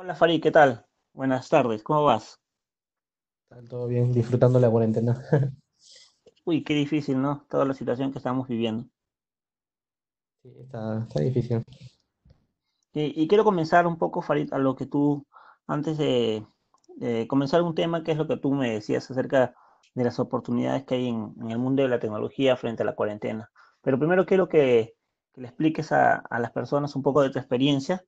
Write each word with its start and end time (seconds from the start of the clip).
Hola 0.00 0.14
Farid, 0.14 0.40
¿qué 0.42 0.50
tal? 0.50 0.86
Buenas 1.12 1.50
tardes, 1.50 1.82
¿cómo 1.82 2.04
vas? 2.04 2.40
Todo 3.68 3.86
bien, 3.86 4.12
disfrutando 4.12 4.58
la 4.58 4.70
cuarentena. 4.70 5.22
Uy, 6.46 6.64
qué 6.64 6.72
difícil, 6.72 7.20
¿no? 7.20 7.44
Toda 7.50 7.66
la 7.66 7.74
situación 7.74 8.10
que 8.10 8.16
estamos 8.18 8.48
viviendo. 8.48 8.86
Sí, 10.42 10.50
está, 10.58 11.02
está 11.02 11.20
difícil. 11.20 11.62
Y, 12.94 13.22
y 13.22 13.28
quiero 13.28 13.44
comenzar 13.44 13.86
un 13.86 13.98
poco, 13.98 14.22
Farid, 14.22 14.50
a 14.54 14.58
lo 14.58 14.74
que 14.74 14.86
tú, 14.86 15.26
antes 15.66 15.98
de, 15.98 16.46
de 16.96 17.28
comenzar 17.28 17.60
un 17.60 17.74
tema, 17.74 18.02
que 18.02 18.12
es 18.12 18.16
lo 18.16 18.26
que 18.26 18.38
tú 18.38 18.52
me 18.54 18.70
decías 18.70 19.10
acerca 19.10 19.54
de 19.94 20.04
las 20.04 20.18
oportunidades 20.18 20.84
que 20.84 20.94
hay 20.94 21.08
en, 21.08 21.34
en 21.42 21.50
el 21.50 21.58
mundo 21.58 21.82
de 21.82 21.88
la 21.90 22.00
tecnología 22.00 22.56
frente 22.56 22.82
a 22.82 22.86
la 22.86 22.94
cuarentena. 22.94 23.50
Pero 23.82 23.98
primero 23.98 24.24
quiero 24.24 24.48
que, 24.48 24.94
que 25.34 25.40
le 25.42 25.48
expliques 25.48 25.92
a, 25.92 26.14
a 26.16 26.38
las 26.38 26.52
personas 26.52 26.96
un 26.96 27.02
poco 27.02 27.20
de 27.20 27.28
tu 27.30 27.38
experiencia, 27.38 28.02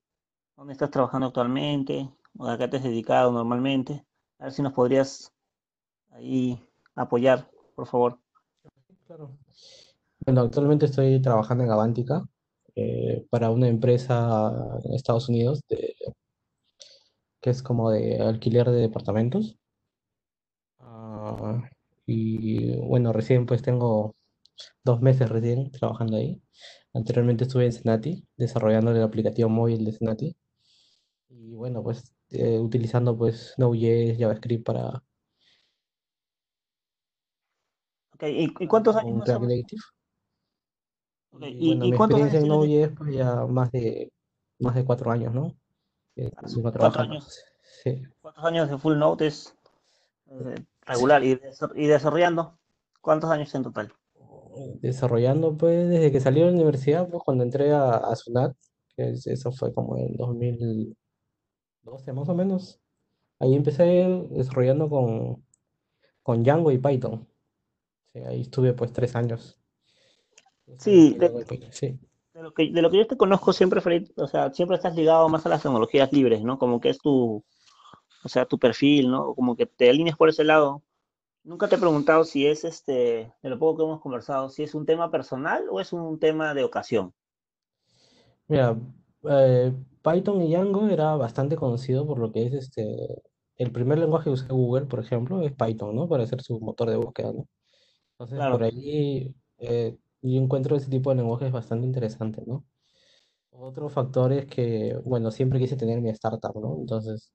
dónde 0.62 0.74
estás 0.74 0.92
trabajando 0.92 1.26
actualmente, 1.26 2.08
o 2.38 2.46
a 2.46 2.56
qué 2.56 2.68
te 2.68 2.76
has 2.76 2.84
dedicado 2.84 3.32
normalmente. 3.32 4.06
A 4.38 4.44
ver 4.44 4.52
si 4.52 4.62
nos 4.62 4.72
podrías 4.72 5.32
ahí 6.10 6.56
apoyar, 6.94 7.50
por 7.74 7.88
favor. 7.88 8.20
Claro. 9.08 9.36
Bueno, 10.24 10.42
actualmente 10.42 10.86
estoy 10.86 11.20
trabajando 11.20 11.64
en 11.64 11.70
Avantica 11.72 12.22
eh, 12.76 13.26
para 13.28 13.50
una 13.50 13.66
empresa 13.66 14.52
en 14.84 14.94
Estados 14.94 15.28
Unidos 15.28 15.62
que 15.66 17.50
es 17.50 17.60
como 17.60 17.90
de 17.90 18.20
alquiler 18.20 18.70
de 18.70 18.82
departamentos. 18.82 19.58
Ah, 20.78 21.60
y 22.06 22.76
bueno, 22.76 23.12
recién 23.12 23.46
pues 23.46 23.62
tengo 23.62 24.14
dos 24.84 25.00
meses 25.00 25.28
recién 25.28 25.72
trabajando 25.72 26.18
ahí. 26.18 26.40
Anteriormente 26.94 27.44
estuve 27.44 27.66
en 27.66 27.72
Senati 27.72 28.24
desarrollando 28.36 28.92
el 28.92 29.02
aplicativo 29.02 29.48
móvil 29.48 29.84
de 29.84 29.92
Senati. 29.92 30.36
Y 31.52 31.54
bueno, 31.54 31.82
pues 31.82 32.14
eh, 32.30 32.58
utilizando 32.58 33.14
pues 33.14 33.52
Node.js, 33.58 34.16
JavaScript 34.18 34.64
para, 34.64 35.02
Ok, 38.14 38.22
¿y, 38.22 38.54
y 38.58 38.66
cuántos 38.66 38.96
años 38.96 39.28
un? 39.28 39.48
Native. 39.48 39.82
Ok, 41.32 41.42
Y 41.42 41.46
¿Y, 41.58 41.66
bueno, 41.66 41.84
y 41.84 41.90
mi 41.90 41.96
cuántos 41.98 42.20
experiencia 42.20 42.38
años 42.38 42.42
en 42.42 42.48
Node.js 42.48 42.96
pues 42.96 43.14
ya 43.14 43.46
más 43.46 43.70
de, 43.70 44.10
más 44.60 44.74
de 44.74 44.84
cuatro 44.86 45.10
años, 45.10 45.34
¿no? 45.34 45.54
Hace 46.36 46.56
vengo 46.56 46.72
cuatro 46.72 47.02
años, 47.02 47.44
Sí. 47.84 48.02
cuántos 48.22 48.44
años 48.46 48.70
de 48.70 48.78
full 48.78 48.96
note 48.96 49.26
es 49.26 49.54
eh, 50.30 50.54
regular 50.86 51.22
y, 51.22 51.34
desa- 51.36 51.72
y 51.74 51.86
desarrollando? 51.86 52.58
¿Cuántos 53.02 53.28
años 53.28 53.54
en 53.54 53.64
total? 53.64 53.92
Desarrollando 54.80 55.54
pues 55.54 55.86
desde 55.90 56.10
que 56.10 56.20
salí 56.20 56.40
de 56.40 56.46
la 56.46 56.52
universidad, 56.52 57.10
pues 57.10 57.22
cuando 57.22 57.44
entré 57.44 57.72
a, 57.74 57.96
a 57.96 58.16
SUNAT, 58.16 58.56
que 58.96 59.10
es- 59.10 59.26
eso 59.26 59.52
fue 59.52 59.74
como 59.74 59.98
en 59.98 60.16
2012 61.84 62.12
más 62.12 62.28
o 62.28 62.34
menos. 62.34 62.80
Ahí 63.38 63.54
empecé 63.54 63.84
desarrollando 64.30 64.88
con, 64.88 65.44
con 66.22 66.42
Django 66.42 66.70
y 66.70 66.78
Python. 66.78 67.28
Sí, 68.12 68.20
ahí 68.20 68.40
estuve 68.42 68.72
pues 68.74 68.92
tres 68.92 69.16
años 69.16 69.58
Sí, 70.78 71.14
de. 71.14 71.68
Sí. 71.70 71.98
de 72.34 72.42
lo 72.42 72.54
que, 72.54 72.70
de 72.70 72.82
lo 72.82 72.90
que 72.90 72.98
yo 72.98 73.06
te 73.06 73.16
conozco 73.16 73.52
siempre, 73.52 73.80
Fred, 73.80 74.08
o 74.16 74.26
sea, 74.26 74.52
siempre 74.52 74.76
estás 74.76 74.94
ligado 74.94 75.28
más 75.28 75.44
a 75.46 75.48
las 75.48 75.62
tecnologías 75.62 76.12
libres, 76.12 76.42
¿no? 76.42 76.58
Como 76.58 76.80
que 76.80 76.90
es 76.90 76.98
tu, 76.98 77.44
o 78.24 78.28
sea, 78.28 78.46
tu 78.46 78.58
perfil, 78.58 79.10
¿no? 79.10 79.34
Como 79.34 79.56
que 79.56 79.66
te 79.66 79.90
alineas 79.90 80.16
por 80.16 80.28
ese 80.28 80.44
lado. 80.44 80.82
Nunca 81.44 81.68
te 81.68 81.76
he 81.76 81.78
preguntado 81.78 82.24
si 82.24 82.46
es 82.46 82.64
este, 82.64 83.32
de 83.42 83.50
lo 83.50 83.58
poco 83.58 83.78
que 83.78 83.84
hemos 83.84 84.00
conversado, 84.00 84.48
si 84.48 84.62
es 84.62 84.74
un 84.74 84.86
tema 84.86 85.10
personal 85.10 85.66
o 85.70 85.80
es 85.80 85.92
un 85.92 86.18
tema 86.18 86.54
de 86.54 86.64
ocasión. 86.64 87.14
Mira, 88.48 88.76
eh, 89.28 89.72
Python 90.02 90.42
y 90.42 90.48
Django 90.52 90.88
era 90.88 91.16
bastante 91.16 91.56
conocido 91.56 92.06
por 92.06 92.18
lo 92.18 92.32
que 92.32 92.46
es 92.46 92.52
este, 92.54 93.22
el 93.56 93.72
primer 93.72 93.98
lenguaje 93.98 94.24
que 94.24 94.30
usa 94.30 94.48
Google, 94.48 94.86
por 94.86 95.00
ejemplo, 95.00 95.42
es 95.42 95.52
Python, 95.52 95.94
¿no? 95.96 96.08
Para 96.08 96.24
hacer 96.24 96.42
su 96.42 96.60
motor 96.60 96.90
de 96.90 96.96
búsqueda, 96.96 97.32
¿no? 97.32 97.48
Entonces, 98.18 98.46
por 98.46 98.62
Claro. 98.62 98.64
ahí 98.64 99.34
eh, 99.58 99.98
yo 100.22 100.40
encuentro 100.42 100.76
ese 100.76 100.90
tipo 100.90 101.10
de 101.10 101.16
lenguajes 101.16 101.52
bastante 101.52 101.86
interesantes, 101.86 102.46
¿no? 102.46 102.66
Otro 103.50 103.88
factor 103.90 104.32
es 104.32 104.46
que, 104.46 104.96
bueno, 105.04 105.30
siempre 105.30 105.58
quise 105.58 105.76
tener 105.76 106.00
mi 106.00 106.10
startup, 106.10 106.54
¿no? 106.60 106.76
Entonces, 106.80 107.32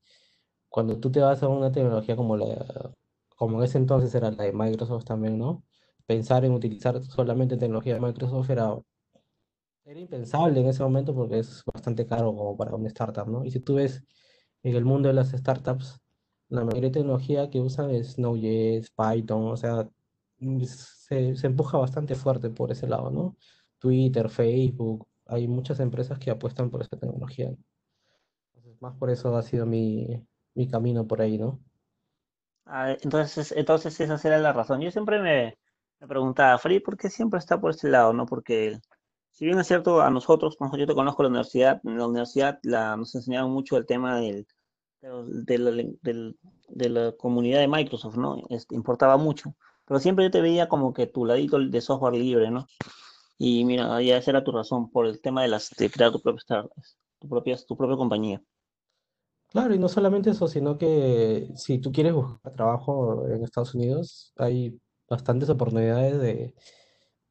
cuando 0.69 0.99
tú 0.99 1.11
te 1.11 1.21
vas 1.21 1.43
a 1.43 1.47
una 1.49 1.71
tecnología 1.71 2.15
como 2.15 2.37
la, 2.37 2.93
como 3.35 3.59
en 3.59 3.65
ese 3.65 3.77
entonces 3.79 4.13
era 4.15 4.31
la 4.31 4.43
de 4.45 4.53
Microsoft 4.53 5.05
también, 5.05 5.37
¿no? 5.39 5.65
Pensar 6.05 6.45
en 6.45 6.53
utilizar 6.53 7.01
solamente 7.03 7.57
tecnología 7.57 7.95
de 7.95 8.01
Microsoft 8.01 8.49
era 8.49 8.77
era 9.87 9.99
impensable 9.99 10.59
en 10.59 10.67
ese 10.67 10.83
momento 10.83 11.15
porque 11.15 11.39
es 11.39 11.63
bastante 11.65 12.05
caro 12.05 12.35
como 12.35 12.57
para 12.57 12.75
una 12.75 12.89
startup, 12.89 13.27
¿no? 13.27 13.45
Y 13.45 13.51
si 13.51 13.59
tú 13.59 13.75
ves 13.75 14.03
en 14.63 14.75
el 14.75 14.83
mundo 14.83 15.07
de 15.07 15.13
las 15.13 15.31
startups, 15.31 16.01
la 16.49 16.63
mayoría 16.63 16.89
de 16.89 16.99
tecnología 16.99 17.49
que 17.49 17.61
usan 17.61 17.91
es 17.91 18.19
Node.js, 18.19 18.91
Python, 18.91 19.45
o 19.45 19.57
sea, 19.57 19.87
se, 20.65 21.35
se 21.35 21.47
empuja 21.47 21.77
bastante 21.77 22.15
fuerte 22.15 22.49
por 22.49 22.71
ese 22.71 22.87
lado, 22.87 23.09
¿no? 23.11 23.37
Twitter, 23.79 24.29
Facebook, 24.29 25.07
hay 25.25 25.47
muchas 25.47 25.79
empresas 25.79 26.19
que 26.19 26.31
apuestan 26.31 26.69
por 26.69 26.81
esa 26.81 26.97
tecnología. 26.97 27.49
¿no? 27.49 27.57
Entonces, 28.55 28.81
más 28.81 28.95
por 28.95 29.09
eso 29.09 29.35
ha 29.37 29.41
sido 29.43 29.65
mi, 29.65 30.21
mi 30.53 30.67
camino 30.67 31.07
por 31.07 31.21
ahí, 31.21 31.37
¿no? 31.37 31.61
Entonces, 33.01 33.53
entonces 33.55 33.97
esa 34.01 34.17
será 34.17 34.37
la 34.39 34.51
razón. 34.51 34.81
Yo 34.81 34.91
siempre 34.91 35.21
me, 35.21 35.57
me 36.01 36.07
preguntaba, 36.07 36.57
Freddy, 36.57 36.81
¿por 36.81 36.97
qué 36.97 37.09
siempre 37.09 37.39
está 37.39 37.59
por 37.61 37.71
este 37.71 37.87
lado, 37.87 38.11
no? 38.11 38.25
Porque 38.25 38.77
si 39.37 39.45
bien 39.45 39.59
es 39.59 39.67
cierto, 39.67 40.01
a 40.01 40.09
nosotros, 40.09 40.55
cuando 40.57 40.77
yo 40.77 40.87
te 40.87 40.95
conozco 40.95 41.21
la 41.21 41.29
universidad, 41.29 41.79
en 41.83 41.99
la 41.99 42.07
universidad 42.07 42.57
la, 42.63 42.97
nos 42.97 43.13
enseñaron 43.13 43.51
mucho 43.51 43.77
el 43.77 43.85
tema 43.85 44.19
del, 44.19 44.47
de 44.99 45.57
la, 45.59 46.33
de 46.69 46.89
la 46.89 47.11
comunidad 47.11 47.59
de 47.59 47.67
Microsoft, 47.67 48.17
¿no? 48.17 48.41
Este, 48.49 48.73
importaba 48.73 49.15
mucho. 49.17 49.53
Pero 49.85 49.99
siempre 49.99 50.25
yo 50.25 50.31
te 50.31 50.41
veía 50.41 50.67
como 50.67 50.91
que 50.91 51.05
tu 51.05 51.23
ladito 51.23 51.59
de 51.59 51.81
software 51.81 52.15
libre, 52.15 52.49
¿no? 52.49 52.65
Y 53.37 53.63
mira, 53.63 54.01
ya 54.01 54.17
esa 54.17 54.31
era 54.31 54.43
tu 54.43 54.51
razón 54.51 54.89
por 54.89 55.05
el 55.05 55.21
tema 55.21 55.43
de 55.43 55.49
las 55.49 55.69
de 55.69 55.91
crear 55.91 56.11
tu 56.11 56.19
propia 56.19 56.67
tu 57.19 57.29
propia, 57.29 57.57
tu 57.57 57.77
propia 57.77 57.95
compañía. 57.95 58.41
Claro, 59.49 59.75
y 59.75 59.77
no 59.77 59.87
solamente 59.87 60.31
eso, 60.31 60.47
sino 60.47 60.79
que 60.79 61.47
si 61.53 61.77
tú 61.77 61.91
quieres 61.91 62.13
buscar 62.13 62.53
trabajo 62.53 63.27
en 63.27 63.43
Estados 63.43 63.75
Unidos, 63.75 64.33
hay 64.37 64.81
bastantes 65.07 65.47
oportunidades 65.51 66.19
de 66.19 66.55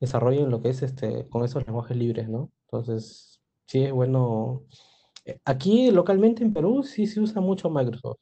desarrollo 0.01 0.41
en 0.43 0.51
lo 0.51 0.63
que 0.63 0.71
es 0.71 0.83
este, 0.83 1.29
con 1.29 1.45
esos 1.45 1.67
lenguajes 1.67 1.97
libres, 1.97 2.29
¿no? 2.29 2.51
Entonces, 2.67 3.41
sí 3.67 3.85
es 3.85 3.93
bueno. 3.93 4.65
eh, 5.25 5.41
Aquí 5.45 5.91
localmente 5.91 6.45
en 6.45 6.53
Perú 6.53 6.83
sí 6.83 7.07
se 7.07 7.21
usa 7.21 7.41
mucho 7.41 7.71
Microsoft, 7.71 8.19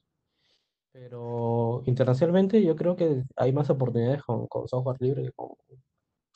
pero 0.93 1.83
internacionalmente 1.87 2.63
yo 2.63 2.77
creo 2.77 2.97
que 2.97 3.25
hay 3.37 3.53
más 3.53 3.69
oportunidades 3.71 4.23
con, 4.23 4.47
con 4.47 4.69
software 4.69 4.97
libre 5.01 5.25
que 5.25 5.33
con, 5.33 5.49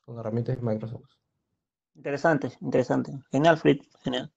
con 0.04 0.19
herramientas 0.19 0.56
de 0.56 0.62
Microsoft. 0.62 1.04
Interesante, 1.94 2.53
interesante. 2.60 3.12
Genial, 3.31 3.56
Fritz, 3.59 3.88
genial. 4.03 4.32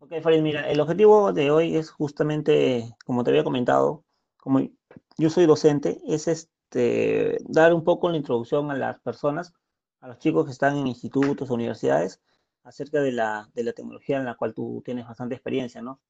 Ok, 0.00 0.14
Farid, 0.22 0.42
mira, 0.42 0.70
el 0.70 0.80
objetivo 0.80 1.32
de 1.32 1.50
hoy 1.50 1.76
es 1.76 1.90
justamente, 1.90 2.94
como 3.04 3.24
te 3.24 3.30
había 3.30 3.42
comentado, 3.42 4.04
como 4.36 4.60
yo 5.16 5.30
soy 5.30 5.46
docente, 5.46 6.00
es 6.06 6.28
este, 6.28 7.38
dar 7.48 7.74
un 7.74 7.82
poco 7.82 8.08
la 8.08 8.16
introducción 8.16 8.70
a 8.70 8.76
las 8.76 9.00
personas, 9.00 9.52
a 10.00 10.08
los 10.08 10.18
chicos 10.18 10.44
que 10.44 10.52
están 10.52 10.76
en 10.76 10.86
institutos, 10.86 11.50
universidades, 11.50 12.20
acerca 12.62 13.00
de 13.00 13.12
la, 13.12 13.48
de 13.54 13.62
la 13.64 13.72
tecnología 13.72 14.18
en 14.18 14.24
la 14.24 14.36
cual 14.36 14.54
tú 14.54 14.82
tienes 14.84 15.06
bastante 15.06 15.34
experiencia, 15.34 15.80
¿no? 15.82 16.00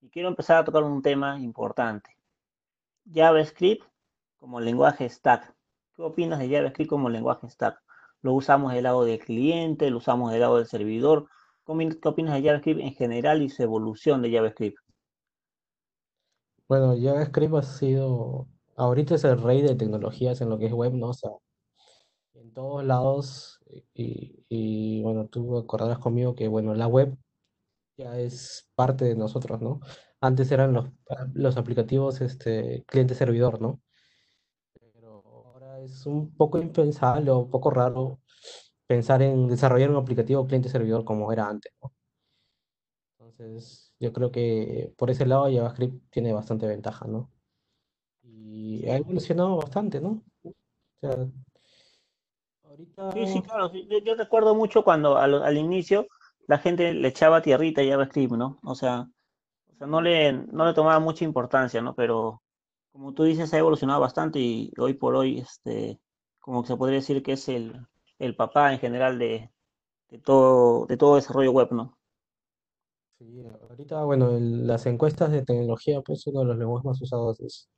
Y 0.00 0.10
quiero 0.10 0.28
empezar 0.28 0.58
a 0.58 0.64
tocar 0.64 0.82
un 0.82 1.02
tema 1.02 1.38
importante, 1.40 2.16
JavaScript 3.12 3.84
como 4.38 4.60
lenguaje 4.60 5.08
stack. 5.08 5.54
¿Qué 5.96 6.02
opinas 6.02 6.38
de 6.38 6.48
JavaScript 6.50 6.90
como 6.90 7.08
lenguaje 7.08 7.48
stack? 7.48 7.80
¿Lo 8.22 8.32
usamos 8.34 8.72
del 8.72 8.84
lado 8.84 9.04
del 9.04 9.18
cliente? 9.18 9.90
¿Lo 9.90 9.98
usamos 9.98 10.30
del 10.32 10.40
lado 10.40 10.56
del 10.56 10.66
servidor? 10.66 11.28
¿Cómo- 11.64 11.80
¿Qué 11.80 12.08
opinas 12.08 12.34
de 12.34 12.42
JavaScript 12.42 12.80
en 12.80 12.94
general 12.94 13.42
y 13.42 13.48
su 13.48 13.62
evolución 13.62 14.22
de 14.22 14.32
JavaScript? 14.32 14.78
Bueno, 16.68 16.94
JavaScript 16.98 17.54
ha 17.54 17.62
sido, 17.62 18.48
ahorita 18.76 19.14
es 19.16 19.24
el 19.24 19.40
rey 19.42 19.62
de 19.62 19.74
tecnologías 19.74 20.40
en 20.40 20.48
lo 20.50 20.58
que 20.58 20.66
es 20.66 20.72
web, 20.72 20.92
¿no? 20.94 21.08
O 21.08 21.14
sea, 21.14 21.30
en 22.44 22.52
todos 22.52 22.84
lados, 22.84 23.60
y, 23.94 25.02
bueno, 25.02 25.26
tú 25.28 25.56
acordarás 25.58 25.98
conmigo 25.98 26.34
que, 26.34 26.48
bueno, 26.48 26.74
la 26.74 26.86
web 26.86 27.16
ya 27.96 28.18
es 28.18 28.68
parte 28.74 29.06
de 29.06 29.16
nosotros, 29.16 29.60
¿no? 29.62 29.80
Antes 30.20 30.52
eran 30.52 30.72
los, 30.74 30.90
los 31.34 31.56
aplicativos 31.56 32.20
este, 32.20 32.84
cliente-servidor, 32.86 33.60
¿no? 33.62 33.80
Pero 34.92 35.22
ahora 35.26 35.80
es 35.80 36.06
un 36.06 36.34
poco 36.36 36.58
impensable 36.58 37.30
o 37.30 37.38
un 37.40 37.50
poco 37.50 37.70
raro 37.70 38.20
pensar 38.86 39.22
en 39.22 39.48
desarrollar 39.48 39.90
un 39.90 39.96
aplicativo 39.96 40.46
cliente-servidor 40.46 41.04
como 41.04 41.32
era 41.32 41.48
antes, 41.48 41.72
¿no? 41.82 41.94
Entonces, 43.18 43.94
yo 43.98 44.12
creo 44.12 44.30
que 44.30 44.92
por 44.98 45.10
ese 45.10 45.26
lado 45.26 45.44
JavaScript 45.50 46.10
tiene 46.10 46.32
bastante 46.32 46.66
ventaja, 46.66 47.06
¿no? 47.06 47.30
Y 48.22 48.86
ha 48.88 48.96
evolucionado 48.96 49.56
bastante, 49.56 50.00
¿no? 50.00 50.22
O 50.44 50.52
sea, 51.00 51.26
ahorita, 52.74 53.04
sí, 53.12 53.26
sí, 53.26 53.42
claro. 53.42 53.70
sí, 53.70 53.86
Yo, 53.90 53.98
yo 53.98 54.14
recuerdo 54.14 54.54
mucho 54.54 54.82
cuando 54.84 55.16
al, 55.18 55.42
al 55.42 55.56
inicio 55.56 56.06
la 56.46 56.58
gente 56.58 56.92
le 56.94 57.08
echaba 57.08 57.42
tierrita 57.42 57.80
a 57.82 57.84
JavaScript, 57.84 58.32
¿no? 58.34 58.58
O 58.64 58.74
sea, 58.74 59.06
O 59.72 59.76
sea, 59.78 59.86
no 59.88 60.02
le, 60.02 60.32
no 60.34 60.66
le 60.66 60.74
tomaba 60.74 61.00
mucha 61.00 61.24
importancia, 61.24 61.82
¿no? 61.82 61.94
Pero 61.96 62.42
como 62.92 63.14
tú 63.14 63.24
dices, 63.24 63.54
ha 63.54 63.58
evolucionado 63.58 64.00
bastante 64.00 64.38
y 64.40 64.72
hoy 64.78 64.94
por 64.94 65.16
hoy, 65.16 65.40
este, 65.40 66.00
como 66.40 66.62
que 66.62 66.68
se 66.68 66.76
podría 66.78 66.98
decir 67.00 67.22
que 67.22 67.32
es 67.34 67.48
el, 67.50 67.86
el 68.18 68.36
papá 68.36 68.72
en 68.74 68.80
general 68.80 69.18
de, 69.18 69.50
de 70.10 70.18
todo, 70.20 70.86
de 70.86 70.96
todo 70.98 71.16
desarrollo 71.16 71.52
web, 71.52 71.68
¿no? 71.72 71.98
Sí, 73.18 73.42
ahorita, 73.70 74.04
bueno, 74.04 74.36
el- 74.36 74.66
las 74.66 74.86
encuestas 74.86 75.30
de 75.30 75.42
tecnología, 75.44 76.00
pues 76.02 76.26
uno 76.26 76.40
de 76.40 76.46
los 76.46 76.58
lenguajes 76.58 76.84
más 76.84 77.00
usados 77.02 77.40
es, 77.40 77.70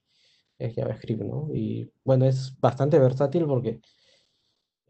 es 0.58 0.74
JavaScript, 0.76 1.22
¿no? 1.22 1.48
Y 1.54 1.92
bueno, 2.04 2.26
es 2.26 2.58
bastante 2.60 2.98
versátil 2.98 3.46
porque, 3.46 3.80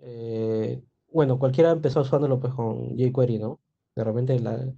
eh, 0.06 0.82
bueno, 1.12 1.38
cualquiera 1.38 1.72
empezó 1.72 2.02
usándolo 2.02 2.40
pues 2.40 2.54
con 2.54 2.96
jQuery, 2.96 3.38
¿no? 3.40 3.60
De 3.96 4.04
repente 4.04 4.38
la- 4.40 4.72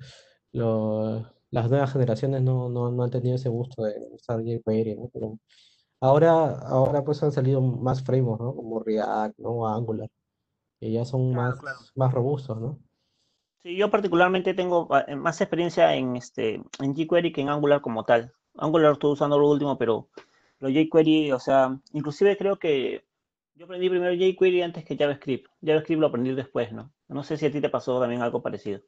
lo- 0.52 1.26
las 1.50 1.70
nuevas 1.70 1.92
generaciones 1.92 2.42
no, 2.42 2.68
no, 2.70 2.90
no 2.92 3.04
han 3.04 3.10
tenido 3.10 3.36
ese 3.36 3.48
gusto 3.50 3.84
de 3.84 3.94
usar 4.12 4.42
jQuery, 4.44 4.96
¿no? 4.96 5.10
Pero 5.12 5.38
ahora, 6.00 6.58
ahora 6.60 7.04
pues 7.04 7.22
han 7.22 7.32
salido 7.32 7.60
más 7.62 8.02
frameworks, 8.04 8.44
¿no? 8.44 8.54
Como 8.56 8.80
React, 8.80 9.38
¿no? 9.40 9.68
Angular, 9.68 10.10
que 10.80 10.92
ya 10.92 11.04
son 11.04 11.32
Claro, 11.32 11.34
más, 11.34 11.60
claro. 11.60 11.78
más 11.96 12.12
robustos, 12.14 12.60
¿no? 12.60 12.80
Sí, 13.62 13.76
yo 13.76 13.90
particularmente 13.90 14.54
tengo 14.54 14.86
ah, 14.90 15.04
eh, 15.08 15.16
más 15.16 15.40
experiencia 15.40 15.94
en 15.94 16.16
este 16.16 16.62
en 16.80 16.94
jQuery 16.94 17.32
que 17.32 17.40
en 17.40 17.48
Angular 17.48 17.80
como 17.80 18.04
tal. 18.04 18.32
Angular 18.56 18.92
estoy 18.92 19.12
usando 19.12 19.38
lo 19.38 19.48
último, 19.50 19.76
pero 19.78 20.08
lo 20.60 20.68
jQuery, 20.70 21.32
o 21.32 21.38
sea, 21.40 21.78
inclusive 21.92 22.36
creo 22.36 22.58
que 22.58 23.04
yo 23.58 23.64
aprendí 23.66 23.90
primero 23.90 24.14
jQuery 24.14 24.62
antes 24.62 24.84
que 24.86 24.96
JavaScript. 24.96 25.46
JavaScript 25.60 26.00
lo 26.00 26.06
aprendí 26.08 26.34
después, 26.34 26.72
¿no? 26.72 26.92
No 27.08 27.22
sé 27.24 27.36
si 27.36 27.46
a 27.46 27.52
ti 27.52 27.60
te 27.60 27.68
pasó 27.70 28.00
también 28.00 28.22
algo 28.22 28.42
parecido. 28.42 28.80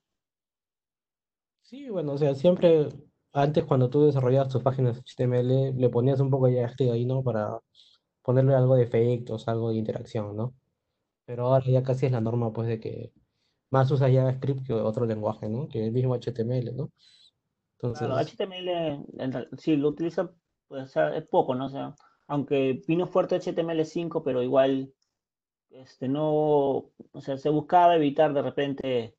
Sí, 1.62 1.88
bueno, 1.88 2.12
o 2.12 2.18
sea, 2.18 2.34
siempre 2.34 2.88
antes 3.32 3.64
cuando 3.64 3.88
tú 3.90 4.04
desarrollabas 4.04 4.48
tus 4.52 4.62
páginas 4.62 4.98
HTML 4.98 5.72
le 5.74 5.88
ponías 5.88 6.20
un 6.20 6.30
poco 6.30 6.46
de 6.46 6.54
JavaScript 6.56 6.92
ahí, 6.92 7.04
¿no? 7.06 7.22
Para 7.22 7.58
ponerle 8.22 8.54
algo 8.54 8.76
de 8.76 8.84
efectos, 8.84 9.48
algo 9.48 9.70
de 9.70 9.76
interacción, 9.76 10.36
¿no? 10.36 10.54
Pero 11.26 11.46
ahora 11.48 11.64
ya 11.66 11.82
casi 11.84 12.06
es 12.06 12.12
la 12.12 12.20
norma, 12.22 12.52
pues, 12.52 12.68
de 12.68 12.80
que 12.80 13.12
más 13.70 13.90
usas 13.90 14.12
JavaScript 14.12 14.66
que 14.66 14.74
otro 14.74 15.06
lenguaje, 15.06 15.48
¿no? 15.48 15.68
Que 15.68 15.86
el 15.86 15.92
mismo 15.92 16.14
HTML, 16.14 16.72
¿no? 16.76 16.92
Claro, 17.92 18.16
Entonces, 18.16 18.38
HTML, 18.38 18.68
en 19.18 19.32
real- 19.32 19.48
sí, 19.58 19.76
lo 19.76 19.88
utiliza, 19.88 20.30
pues, 20.68 20.84
o 20.84 20.86
sea, 20.86 21.14
es 21.16 21.26
poco, 21.26 21.54
¿no? 21.54 21.66
O 21.66 21.68
sea, 21.68 21.94
aunque 22.30 22.80
vino 22.86 23.08
fuerte 23.08 23.36
HTML5, 23.40 24.22
pero 24.24 24.40
igual, 24.40 24.94
este, 25.70 26.08
no, 26.08 26.30
o 27.12 27.20
sea, 27.20 27.36
se 27.38 27.50
buscaba 27.50 27.96
evitar 27.96 28.32
de 28.32 28.42
repente 28.42 29.16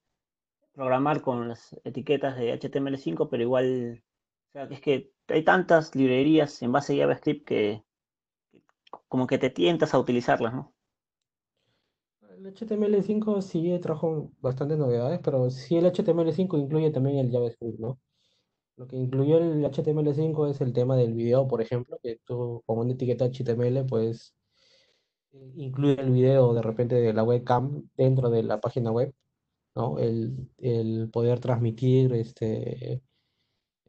programar 0.73 1.21
con 1.21 1.49
las 1.49 1.77
etiquetas 1.83 2.37
de 2.37 2.53
HTML5, 2.53 3.27
pero 3.29 3.43
igual, 3.43 4.01
o 4.49 4.51
sea, 4.53 4.63
es 4.63 4.79
que 4.79 5.11
hay 5.27 5.43
tantas 5.43 5.93
librerías 5.93 6.61
en 6.61 6.71
base 6.71 6.93
a 6.93 7.03
JavaScript 7.03 7.45
que 7.45 7.83
como 9.09 9.27
que 9.27 9.37
te 9.37 9.49
tientas 9.49 9.93
a 9.93 9.99
utilizarlas, 9.99 10.53
¿no? 10.53 10.73
el 12.37 12.53
HTML5 12.55 13.41
sí 13.41 13.77
trajo 13.79 14.31
bastantes 14.39 14.77
novedades, 14.77 15.19
pero 15.21 15.49
sí 15.49 15.75
el 15.75 15.85
HTML5 15.85 16.57
incluye 16.57 16.91
también 16.91 17.17
el 17.17 17.31
JavaScript, 17.31 17.77
¿no? 17.79 17.99
Lo 18.81 18.87
que 18.87 18.95
incluyó 18.97 19.37
el 19.37 19.63
HTML5 19.63 20.47
es 20.49 20.59
el 20.59 20.73
tema 20.73 20.95
del 20.95 21.13
video, 21.13 21.47
por 21.47 21.61
ejemplo, 21.61 21.99
que 22.01 22.19
tú 22.25 22.63
con 22.65 22.79
una 22.79 22.93
etiqueta 22.93 23.25
HTML, 23.25 23.85
pues 23.85 24.33
eh, 25.33 25.51
incluye 25.55 26.01
el 26.01 26.09
video 26.09 26.55
de 26.55 26.63
repente 26.63 26.95
de 26.95 27.13
la 27.13 27.23
webcam 27.23 27.87
dentro 27.95 28.31
de 28.31 28.41
la 28.41 28.59
página 28.59 28.89
web, 28.91 29.13
¿no? 29.75 29.99
El, 29.99 30.49
el 30.57 31.11
poder 31.13 31.39
transmitir 31.39 32.11
este, 32.15 33.03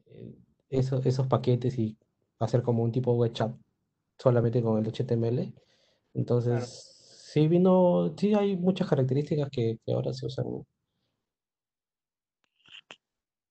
eh, 0.08 0.34
eso- 0.68 1.00
esos 1.02 1.26
paquetes 1.26 1.78
y 1.78 1.96
hacer 2.38 2.62
como 2.62 2.82
un 2.82 2.92
tipo 2.92 3.14
web 3.14 3.32
chat 3.32 3.50
solamente 4.18 4.62
con 4.62 4.78
el 4.78 4.92
HTML. 4.92 5.54
Entonces, 6.12 6.52
Claro. 6.52 6.66
sí 6.66 7.48
vino, 7.48 8.14
sí 8.18 8.34
hay 8.34 8.58
muchas 8.58 8.90
características 8.90 9.48
que, 9.50 9.78
que 9.86 9.92
ahora 9.94 10.12
se 10.12 10.26
usan. 10.26 10.44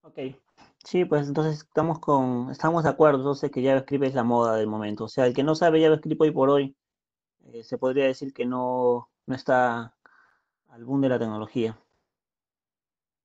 Ok. 0.04 0.20
Sí, 0.86 1.06
pues 1.06 1.28
entonces 1.28 1.60
estamos 1.60 2.00
con, 2.00 2.50
estamos 2.52 2.84
de 2.84 2.90
acuerdo, 2.90 3.20
entonces 3.20 3.52
que 3.52 3.64
JavaScript 3.64 4.04
es 4.06 4.16
la 4.16 4.24
moda 4.24 4.56
del 4.56 4.68
momento. 4.68 5.06
O 5.06 5.08
sea, 5.08 5.26
el 5.28 5.34
que 5.34 5.44
no 5.44 5.56
sabe 5.56 5.82
JavaScript 5.82 6.22
hoy 6.22 6.32
por 6.32 6.50
hoy, 6.50 6.76
eh, 7.54 7.64
se 7.64 7.78
podría 7.80 8.06
decir 8.08 8.34
que 8.34 8.46
no, 8.46 9.10
no 9.28 9.36
está 9.36 9.96
al 10.70 10.86
boom 10.86 11.02
de 11.02 11.10
la 11.10 11.20
tecnología. 11.20 11.80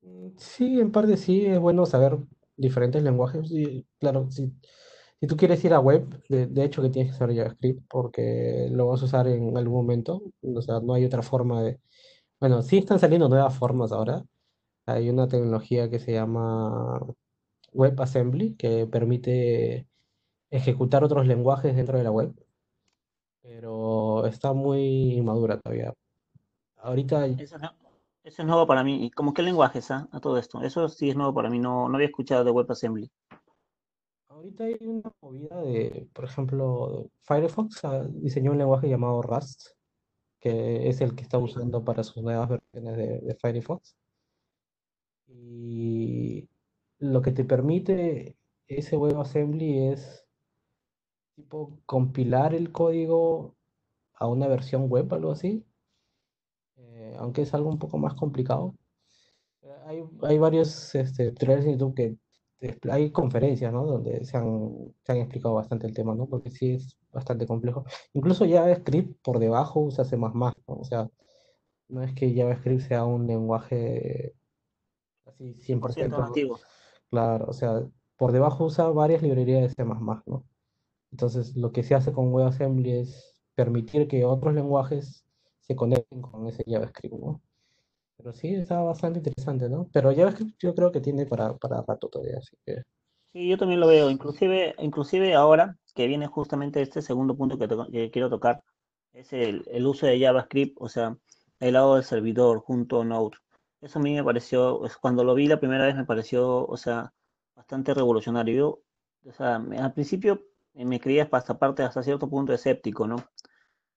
Mm, 0.02 0.30
Sí, 0.38 0.80
en 0.80 0.92
parte 0.92 1.16
sí, 1.16 1.46
es 1.46 1.58
bueno 1.58 1.86
saber 1.86 2.18
diferentes 2.56 3.02
lenguajes. 3.02 3.50
Y 3.50 3.86
claro, 3.98 4.30
si, 4.30 4.52
si 5.20 5.26
tú 5.26 5.36
quieres 5.36 5.64
ir 5.64 5.72
a 5.74 5.80
web, 5.80 6.22
de, 6.28 6.46
de 6.46 6.64
hecho 6.64 6.82
que 6.82 6.90
tienes 6.90 7.12
que 7.12 7.18
saber 7.18 7.36
JavaScript 7.36 7.82
porque 7.88 8.68
lo 8.70 8.88
vas 8.88 9.02
a 9.02 9.04
usar 9.06 9.28
en 9.28 9.56
algún 9.56 9.78
momento. 9.78 10.22
O 10.42 10.62
sea, 10.62 10.80
no 10.80 10.94
hay 10.94 11.04
otra 11.04 11.22
forma 11.22 11.62
de... 11.62 11.80
Bueno, 12.40 12.62
sí 12.62 12.78
están 12.78 12.98
saliendo 13.00 13.28
nuevas 13.28 13.56
formas 13.58 13.92
ahora. 13.92 14.24
Hay 14.86 15.10
una 15.10 15.28
tecnología 15.28 15.90
que 15.90 15.98
se 16.00 16.12
llama 16.14 17.00
WebAssembly 17.76 18.54
que 18.54 18.86
permite 18.86 19.86
ejecutar 20.50 21.04
otros 21.04 21.26
lenguajes 21.26 21.76
dentro 21.76 21.98
de 21.98 22.04
la 22.04 22.10
web, 22.10 22.34
pero 23.42 24.26
está 24.26 24.52
muy 24.52 25.14
inmadura 25.14 25.60
todavía. 25.60 25.92
Ahorita 26.76 27.26
Eso 27.26 27.56
es, 27.56 27.62
nue- 27.62 27.74
eso 28.24 28.42
es 28.42 28.46
nuevo 28.48 28.66
para 28.66 28.82
mí. 28.84 29.04
¿Y 29.06 29.10
como 29.10 29.32
qué 29.34 29.42
lenguaje 29.42 29.78
es, 29.80 29.90
ah, 29.90 30.08
a 30.12 30.20
todo 30.20 30.38
esto? 30.38 30.62
Eso 30.62 30.88
sí 30.88 31.10
es 31.10 31.16
nuevo 31.16 31.34
para 31.34 31.50
mí, 31.50 31.58
no, 31.58 31.88
no 31.88 31.94
había 31.96 32.08
escuchado 32.08 32.44
de 32.44 32.50
WebAssembly. 32.50 33.10
Ahorita 34.28 34.64
hay 34.64 34.76
una 34.80 35.10
movida 35.22 35.60
de, 35.62 36.08
por 36.12 36.24
ejemplo, 36.24 37.10
Firefox 37.22 37.82
diseñó 38.20 38.52
un 38.52 38.58
lenguaje 38.58 38.88
llamado 38.88 39.22
Rust, 39.22 39.68
que 40.40 40.88
es 40.88 41.00
el 41.00 41.14
que 41.14 41.22
está 41.22 41.38
usando 41.38 41.82
para 41.82 42.04
sus 42.04 42.22
nuevas 42.22 42.48
versiones 42.48 42.96
de, 42.96 43.18
de 43.20 43.34
Firefox. 43.36 43.96
Y 45.28 46.48
lo 46.98 47.22
que 47.22 47.32
te 47.32 47.44
permite 47.44 48.36
ese 48.66 48.96
WebAssembly 48.96 49.88
es 49.88 50.26
tipo 51.34 51.78
compilar 51.86 52.54
el 52.54 52.72
código 52.72 53.54
a 54.14 54.26
una 54.26 54.48
versión 54.48 54.88
web, 54.88 55.12
algo 55.12 55.32
así, 55.32 55.64
eh, 56.76 57.14
aunque 57.18 57.42
es 57.42 57.54
algo 57.54 57.68
un 57.68 57.78
poco 57.78 57.98
más 57.98 58.14
complicado. 58.14 58.74
Hay, 59.86 60.02
hay 60.22 60.38
varios 60.38 60.94
este, 60.94 61.30
tutoriales 61.30 61.66
en 61.66 61.72
YouTube 61.72 61.94
que 61.94 62.16
hay 62.90 63.10
conferencias, 63.10 63.72
¿no? 63.72 63.84
Donde 63.84 64.24
se 64.24 64.36
han, 64.36 64.94
se 65.04 65.12
han 65.12 65.18
explicado 65.18 65.54
bastante 65.54 65.86
el 65.86 65.94
tema, 65.94 66.14
¿no? 66.14 66.26
Porque 66.26 66.50
sí 66.50 66.72
es 66.72 66.96
bastante 67.12 67.46
complejo. 67.46 67.84
Incluso 68.14 68.46
JavaScript 68.46 69.22
por 69.22 69.38
debajo 69.38 69.80
usa 69.80 70.04
C++, 70.04 70.16
¿no? 70.16 70.52
O 70.66 70.84
sea, 70.84 71.08
no 71.88 72.02
es 72.02 72.14
que 72.14 72.34
JavaScript 72.34 72.82
sea 72.88 73.04
un 73.04 73.26
lenguaje 73.26 74.34
así 75.26 75.54
cien 75.54 75.80
por 75.80 75.92
ciento 75.92 76.16
100% 76.16 76.20
nativo. 76.28 76.58
Claro. 77.10 77.46
O 77.48 77.52
sea, 77.52 77.82
por 78.16 78.32
debajo 78.32 78.64
usa 78.64 78.88
varias 78.88 79.22
librerías 79.22 79.62
de 79.62 79.68
C++, 79.70 79.84
¿no? 79.84 80.44
Entonces, 81.12 81.56
lo 81.56 81.72
que 81.72 81.82
se 81.82 81.94
hace 81.94 82.12
con 82.12 82.32
WebAssembly 82.32 82.92
es 82.92 83.36
permitir 83.54 84.08
que 84.08 84.24
otros 84.24 84.54
lenguajes 84.54 85.24
se 85.60 85.76
conecten 85.76 86.22
con 86.22 86.46
ese 86.46 86.64
JavaScript, 86.66 87.14
¿no? 87.14 87.40
Pero 88.16 88.32
sí, 88.32 88.54
está 88.54 88.80
bastante 88.80 89.18
interesante, 89.18 89.68
¿no? 89.68 89.88
Pero 89.92 90.14
JavaScript 90.14 90.58
yo 90.58 90.74
creo 90.74 90.92
que 90.92 91.00
tiene 91.00 91.26
para, 91.26 91.56
para 91.56 91.82
rato 91.82 92.08
todavía, 92.08 92.38
así 92.38 92.56
que... 92.64 92.82
Sí, 93.32 93.48
yo 93.48 93.58
también 93.58 93.80
lo 93.80 93.86
veo. 93.86 94.10
Inclusive, 94.10 94.74
inclusive 94.78 95.34
ahora 95.34 95.76
que 95.94 96.06
viene 96.06 96.26
justamente 96.26 96.82
este 96.82 97.02
segundo 97.02 97.36
punto 97.36 97.58
que, 97.58 98.10
quiero 98.10 98.30
tocar, 98.30 98.62
es 99.12 99.32
el, 99.32 99.64
el 99.70 99.86
uso 99.86 100.06
de 100.06 100.20
JavaScript, 100.20 100.76
o 100.80 100.88
sea, 100.88 101.16
el 101.60 101.74
lado 101.74 101.94
del 101.94 102.04
servidor 102.04 102.60
junto 102.60 103.00
a 103.00 103.04
Node. 103.04 103.36
Eso 103.80 103.98
a 103.98 104.02
mí 104.02 104.14
me 104.14 104.24
pareció, 104.24 104.80
cuando 105.00 105.24
lo 105.24 105.34
vi 105.34 105.46
la 105.48 105.60
primera 105.60 105.86
vez 105.86 105.94
me 105.96 106.04
pareció, 106.04 106.66
o 106.66 106.76
sea, 106.76 107.12
bastante 107.54 107.94
revolucionario. 107.94 108.54
Yo, 109.22 109.30
o 109.30 109.32
sea, 109.32 109.58
me- 109.58 109.78
al 109.78 109.92
principio 109.94 110.44
eh, 110.74 110.84
me 110.84 111.00
creía 111.00 111.28
hasta 111.30 111.58
parte, 111.58 111.82
hasta 111.82 112.02
cierto 112.02 112.28
punto 112.28 112.52
escéptico, 112.52 113.06
¿no? 113.06 113.16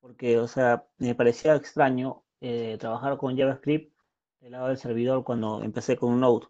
Porque, 0.01 0.39
o 0.39 0.47
sea, 0.47 0.85
me 0.97 1.15
parecía 1.15 1.55
extraño 1.55 2.23
eh, 2.41 2.77
trabajar 2.79 3.17
con 3.17 3.37
JavaScript 3.37 3.93
del 4.41 4.51
lado 4.53 4.67
del 4.69 4.77
servidor 4.77 5.23
cuando 5.23 5.63
empecé 5.63 5.97
con 5.97 6.19
Node. 6.19 6.47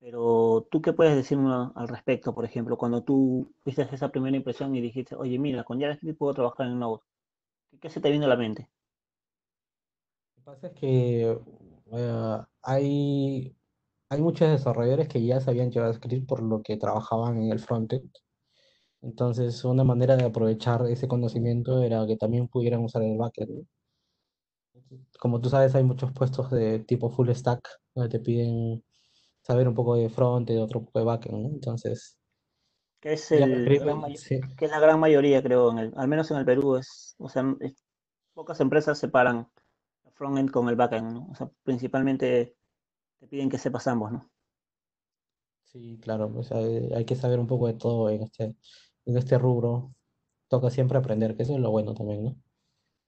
Pero 0.00 0.68
tú 0.70 0.82
qué 0.82 0.92
puedes 0.92 1.16
decirme 1.16 1.50
al 1.74 1.88
respecto, 1.88 2.34
por 2.34 2.44
ejemplo, 2.44 2.76
cuando 2.78 3.02
tú 3.04 3.52
viste 3.64 3.88
esa 3.92 4.10
primera 4.10 4.36
impresión 4.36 4.74
y 4.76 4.80
dijiste, 4.82 5.16
oye, 5.16 5.38
mira, 5.38 5.64
con 5.64 5.80
JavaScript 5.80 6.18
puedo 6.18 6.34
trabajar 6.34 6.66
en 6.68 6.78
Node. 6.80 7.02
¿Qué, 7.70 7.78
qué 7.80 7.90
se 7.90 8.00
te 8.02 8.10
vino 8.10 8.26
a 8.26 8.28
la 8.30 8.36
mente? 8.36 8.70
Lo 10.36 10.42
que 10.42 10.42
pasa 10.44 10.66
es 10.68 10.72
que 10.74 11.38
eh, 11.92 12.38
hay, 12.62 13.56
hay 14.08 14.22
muchos 14.22 14.48
desarrolladores 14.48 15.08
que 15.08 15.24
ya 15.24 15.40
sabían 15.40 15.72
JavaScript 15.72 16.28
por 16.28 16.42
lo 16.42 16.62
que 16.62 16.76
trabajaban 16.76 17.38
en 17.42 17.52
el 17.52 17.58
frontend. 17.58 18.10
Entonces, 19.02 19.64
una 19.64 19.84
manera 19.84 20.16
de 20.16 20.24
aprovechar 20.24 20.86
ese 20.88 21.06
conocimiento 21.06 21.82
era 21.82 22.06
que 22.06 22.16
también 22.16 22.48
pudieran 22.48 22.82
usar 22.82 23.02
el 23.02 23.18
backend. 23.18 23.66
Como 25.20 25.40
tú 25.40 25.50
sabes, 25.50 25.74
hay 25.74 25.84
muchos 25.84 26.12
puestos 26.12 26.50
de 26.50 26.80
tipo 26.80 27.10
full 27.10 27.30
stack 27.30 27.68
donde 27.94 28.08
te 28.10 28.20
piden 28.20 28.82
saber 29.42 29.68
un 29.68 29.74
poco 29.74 29.96
de 29.96 30.08
front, 30.08 30.48
de 30.48 30.58
otro 30.58 30.82
poco 30.84 30.98
de 31.00 31.04
backend, 31.04 31.38
¿no? 31.38 31.48
Entonces, 31.50 32.18
que 33.04 33.12
es, 33.12 33.30
el, 33.32 33.66
que 34.56 34.64
es 34.64 34.70
la 34.70 34.80
gran 34.80 34.98
mayoría, 34.98 35.42
creo, 35.42 35.70
en 35.72 35.78
el, 35.78 35.92
al 35.94 36.08
menos 36.08 36.30
en 36.30 36.38
el 36.38 36.46
Perú. 36.46 36.76
Es, 36.76 37.14
o 37.18 37.28
sea, 37.28 37.44
pocas 38.32 38.58
empresas 38.60 38.98
separan 38.98 39.46
front-end 40.14 40.50
con 40.50 40.68
el 40.68 40.76
back-end, 40.76 41.12
¿no? 41.12 41.28
O 41.30 41.34
sea, 41.34 41.50
principalmente 41.62 42.56
te 43.18 43.26
piden 43.28 43.50
que 43.50 43.58
sepas 43.58 43.86
ambos, 43.86 44.12
¿no? 44.12 44.30
Sí, 45.64 45.98
claro, 46.00 46.32
pues 46.32 46.52
hay, 46.52 47.04
que 47.04 47.16
saber 47.16 47.38
un 47.38 47.46
poco 47.46 47.66
de 47.66 47.74
todo 47.74 48.08
en 48.10 48.22
este, 48.22 48.54
en 49.04 49.16
este 49.16 49.38
rubro. 49.38 49.94
Toca 50.48 50.70
siempre 50.70 50.98
aprender, 50.98 51.36
que 51.36 51.42
eso 51.42 51.54
es 51.54 51.60
lo 51.60 51.70
bueno 51.70 51.94
también, 51.94 52.24
¿no? 52.24 52.36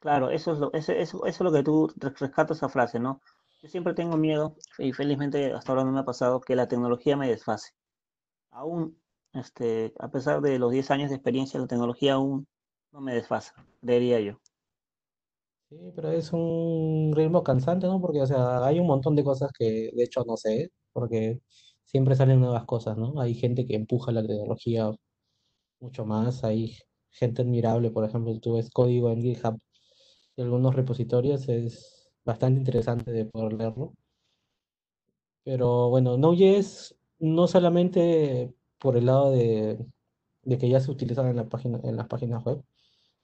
Claro, 0.00 0.30
eso 0.30 0.52
es 0.52 0.58
lo, 0.58 0.72
eso, 0.72 0.92
eso, 0.92 1.24
eso 1.26 1.26
es 1.26 1.40
lo 1.40 1.52
que 1.52 1.62
tú 1.62 1.92
rescatas 1.96 2.58
esa 2.58 2.68
frase, 2.68 2.98
¿no? 2.98 3.20
Yo 3.62 3.68
siempre 3.68 3.94
tengo 3.94 4.16
miedo, 4.16 4.56
y 4.78 4.92
felizmente 4.92 5.52
hasta 5.52 5.72
ahora 5.72 5.84
no 5.84 5.92
me 5.92 6.00
ha 6.00 6.04
pasado, 6.04 6.40
que 6.40 6.56
la 6.56 6.68
tecnología 6.68 7.16
me 7.16 7.28
desfase. 7.28 7.72
Aún 8.50 8.98
este, 9.32 9.92
a 9.98 10.08
pesar 10.08 10.40
de 10.40 10.58
los 10.58 10.72
10 10.72 10.90
años 10.90 11.10
de 11.10 11.16
experiencia, 11.16 11.60
la 11.60 11.66
tecnología 11.66 12.14
aún 12.14 12.46
no 12.90 13.00
me 13.00 13.14
desfasa, 13.14 13.54
diría 13.82 14.20
yo. 14.20 14.40
Sí, 15.68 15.76
pero 15.96 16.12
es 16.12 16.32
un 16.32 17.12
ritmo 17.14 17.42
cansante, 17.42 17.86
¿no? 17.88 18.00
Porque, 18.00 18.20
o 18.22 18.26
sea, 18.26 18.64
hay 18.64 18.78
un 18.78 18.86
montón 18.86 19.16
de 19.16 19.24
cosas 19.24 19.50
que 19.52 19.90
de 19.92 20.04
hecho 20.04 20.24
no 20.24 20.36
sé, 20.36 20.70
porque 20.92 21.40
siempre 21.84 22.14
salen 22.14 22.40
nuevas 22.40 22.64
cosas, 22.64 22.96
¿no? 22.96 23.20
Hay 23.20 23.34
gente 23.34 23.66
que 23.66 23.74
empuja 23.74 24.12
la 24.12 24.22
tecnología 24.24 24.92
mucho 25.80 26.06
más, 26.06 26.44
hay 26.44 26.78
gente 27.10 27.42
admirable, 27.42 27.90
por 27.90 28.04
ejemplo, 28.04 28.38
tú 28.40 28.54
ves 28.54 28.70
código 28.70 29.10
en 29.10 29.22
GitHub 29.22 29.60
de 30.36 30.44
algunos 30.44 30.74
repositorios, 30.76 31.48
es 31.48 32.10
bastante 32.24 32.60
interesante 32.60 33.12
de 33.12 33.26
poder 33.26 33.54
leerlo. 33.54 33.94
Pero 35.44 35.88
bueno, 35.90 36.16
Node.js 36.18 36.96
no 37.20 37.46
solamente 37.46 38.52
por 38.78 38.96
el 38.96 39.06
lado 39.06 39.30
de, 39.30 39.78
que 40.58 40.68
ya 40.68 40.80
se 40.80 40.90
utilizan 40.90 41.28
en, 41.28 41.36
la 41.36 41.48
página, 41.48 41.80
en 41.84 41.96
las 41.96 42.08
páginas 42.08 42.44
web, 42.44 42.62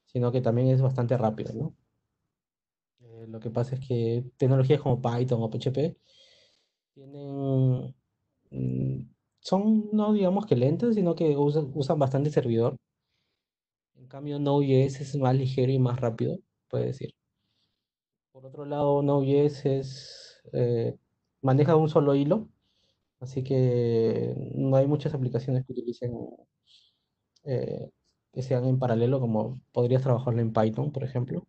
sino 0.06 0.32
que 0.32 0.42
también 0.42 0.68
es 0.68 0.82
bastante 0.82 1.16
rápido, 1.18 1.52
¿no? 1.54 1.76
Lo 3.32 3.40
que 3.40 3.50
pasa 3.50 3.74
es 3.76 3.80
que 3.86 4.24
tecnologías 4.36 4.80
como 4.82 5.00
Python 5.00 5.42
o 5.42 5.50
PHP 5.50 5.96
tienen, 6.94 7.94
mm, 8.50 9.10
son 9.40 9.88
no 9.92 10.12
digamos 10.12 10.46
que 10.46 10.56
lentas, 10.56 10.94
sino 10.96 11.14
que 11.14 11.36
usan, 11.36 11.98
bastante 11.98 12.30
servidor. 12.30 12.76
En 13.96 14.06
cambio, 14.06 14.38
Node.js 14.38 15.00
es 15.00 15.16
más 15.16 15.34
ligero 15.34 15.72
y 15.72 15.78
más 15.78 15.98
rápido, 15.98 16.38
puede 16.68 16.86
decir. 16.86 17.14
Por 18.32 18.44
otro 18.46 18.64
lado, 18.66 19.02
Node.js 19.02 19.64
es, 19.66 20.42
eh, 20.52 20.96
maneja 21.40 21.76
un 21.76 21.88
solo 21.88 22.14
hilo, 22.14 22.48
Así 23.20 23.44
que 23.44 24.34
no 24.56 24.76
hay 24.76 24.86
muchas 24.88 25.14
aplicaciones 25.14 25.64
que 25.66 25.72
utilicen 25.72 26.12
eh, 27.44 27.90
que 28.32 28.42
sean 28.42 28.64
en 28.66 28.78
paralelo, 28.78 29.20
como 29.20 29.60
podrías 29.72 30.02
trabajarlo 30.02 30.40
en 30.40 30.52
Python, 30.52 30.92
por 30.92 31.04
ejemplo. 31.04 31.46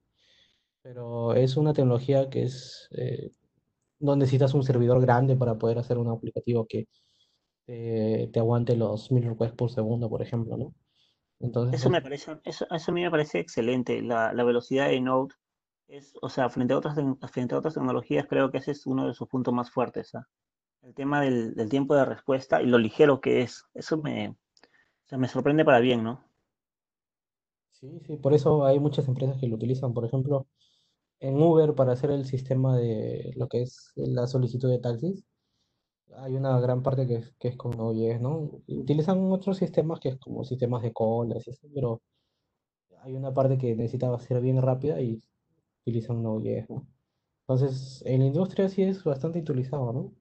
Pero 0.83 1.33
es 1.33 1.57
una 1.57 1.73
tecnología 1.73 2.29
que 2.29 2.43
es 2.43 2.87
eh, 2.91 3.31
no 3.99 4.15
necesitas 4.15 4.53
un 4.53 4.63
servidor 4.63 5.01
grande 5.01 5.35
para 5.35 5.57
poder 5.57 5.79
hacer 5.79 5.97
un 5.97 6.09
aplicativo 6.09 6.67
que 6.67 6.87
te, 7.65 8.39
aguante 8.39 8.75
los 8.75 9.11
mil 9.11 9.23
requests 9.23 9.55
por 9.55 9.71
segundo, 9.71 10.09
por 10.09 10.21
ejemplo, 10.21 10.57
¿no? 10.57 10.75
Entonces, 11.39 11.79
eso, 11.79 11.89
me 11.89 12.01
parece, 12.01 12.37
eso, 12.43 12.67
eso 12.69 12.91
a 12.91 12.93
mí 12.93 13.01
me 13.01 13.11
parece 13.11 13.39
excelente. 13.39 14.01
La, 14.01 14.31
velocidad 14.43 14.89
de 14.89 14.99
Node 14.99 15.33
es, 15.87 16.13
o 16.21 16.29
sea, 16.29 16.49
frente 16.49 16.73
a 16.73 16.77
otras, 16.77 16.95
frente 17.31 17.55
a 17.55 17.57
otras 17.57 17.73
tecnologías, 17.73 18.27
creo 18.27 18.51
que 18.51 18.57
ese 18.57 18.71
es 18.71 18.85
uno 18.85 19.07
de 19.07 19.13
sus 19.13 19.27
puntos 19.27 19.53
más 19.53 19.71
fuertes. 19.71 20.13
¿ah? 20.15 20.27
el 20.83 20.93
tema 20.93 21.21
del, 21.21 21.69
tiempo 21.69 21.95
de 21.95 22.05
respuesta 22.05 22.61
y 22.61 22.67
lo 22.67 22.77
ligero 22.77 23.21
que 23.21 23.41
es. 23.41 23.65
Eso 23.73 23.97
me, 23.97 24.35
me 25.11 25.27
sorprende 25.27 25.65
para 25.65 25.79
bien, 25.79 26.03
¿no? 26.03 26.23
Sí, 27.71 28.01
sí, 28.05 28.17
por 28.17 28.33
eso 28.33 28.65
hay 28.65 28.79
muchas 28.79 29.07
empresas 29.07 29.37
que 29.39 29.47
lo 29.47 29.55
utilizan. 29.55 29.93
Por 29.93 30.05
ejemplo, 30.05 30.47
en 31.23 31.41
Uber 31.41 31.73
para 31.75 31.93
hacer 31.93 32.11
el 32.11 32.25
sistema 32.25 32.77
de 32.77 33.33
lo 33.37 33.47
que 33.47 33.61
es 33.63 33.91
la 33.95 34.27
solicitud 34.27 34.69
de 34.69 34.79
taxis, 34.79 35.25
hay 36.17 36.35
una 36.35 36.59
gran 36.59 36.83
parte 36.83 37.07
que 37.07 37.23
que 37.39 37.49
es 37.49 37.57
con 37.57 37.71
Node.js, 37.77 38.21
¿no? 38.21 38.51
Utilizan 38.67 39.31
otros 39.31 39.57
sistemas 39.57 39.99
que 39.99 40.09
es 40.09 40.17
como 40.19 40.43
sistemas 40.45 40.83
de 40.83 40.93
colas, 40.93 41.45
pero 41.73 42.01
hay 43.01 43.15
una 43.15 43.33
parte 43.33 43.57
que 43.57 43.75
necesita 43.75 44.17
ser 44.19 44.41
bien 44.41 44.61
rápida 44.61 45.01
y 45.01 45.21
utilizan 45.83 46.23
Node.js, 46.23 46.69
¿no? 46.69 46.87
Entonces, 47.47 48.03
en 48.05 48.21
la 48.21 48.27
industria 48.27 48.69
sí 48.69 48.83
es 48.83 49.03
bastante 49.03 49.39
utilizado, 49.39 49.93
¿no? 49.93 50.13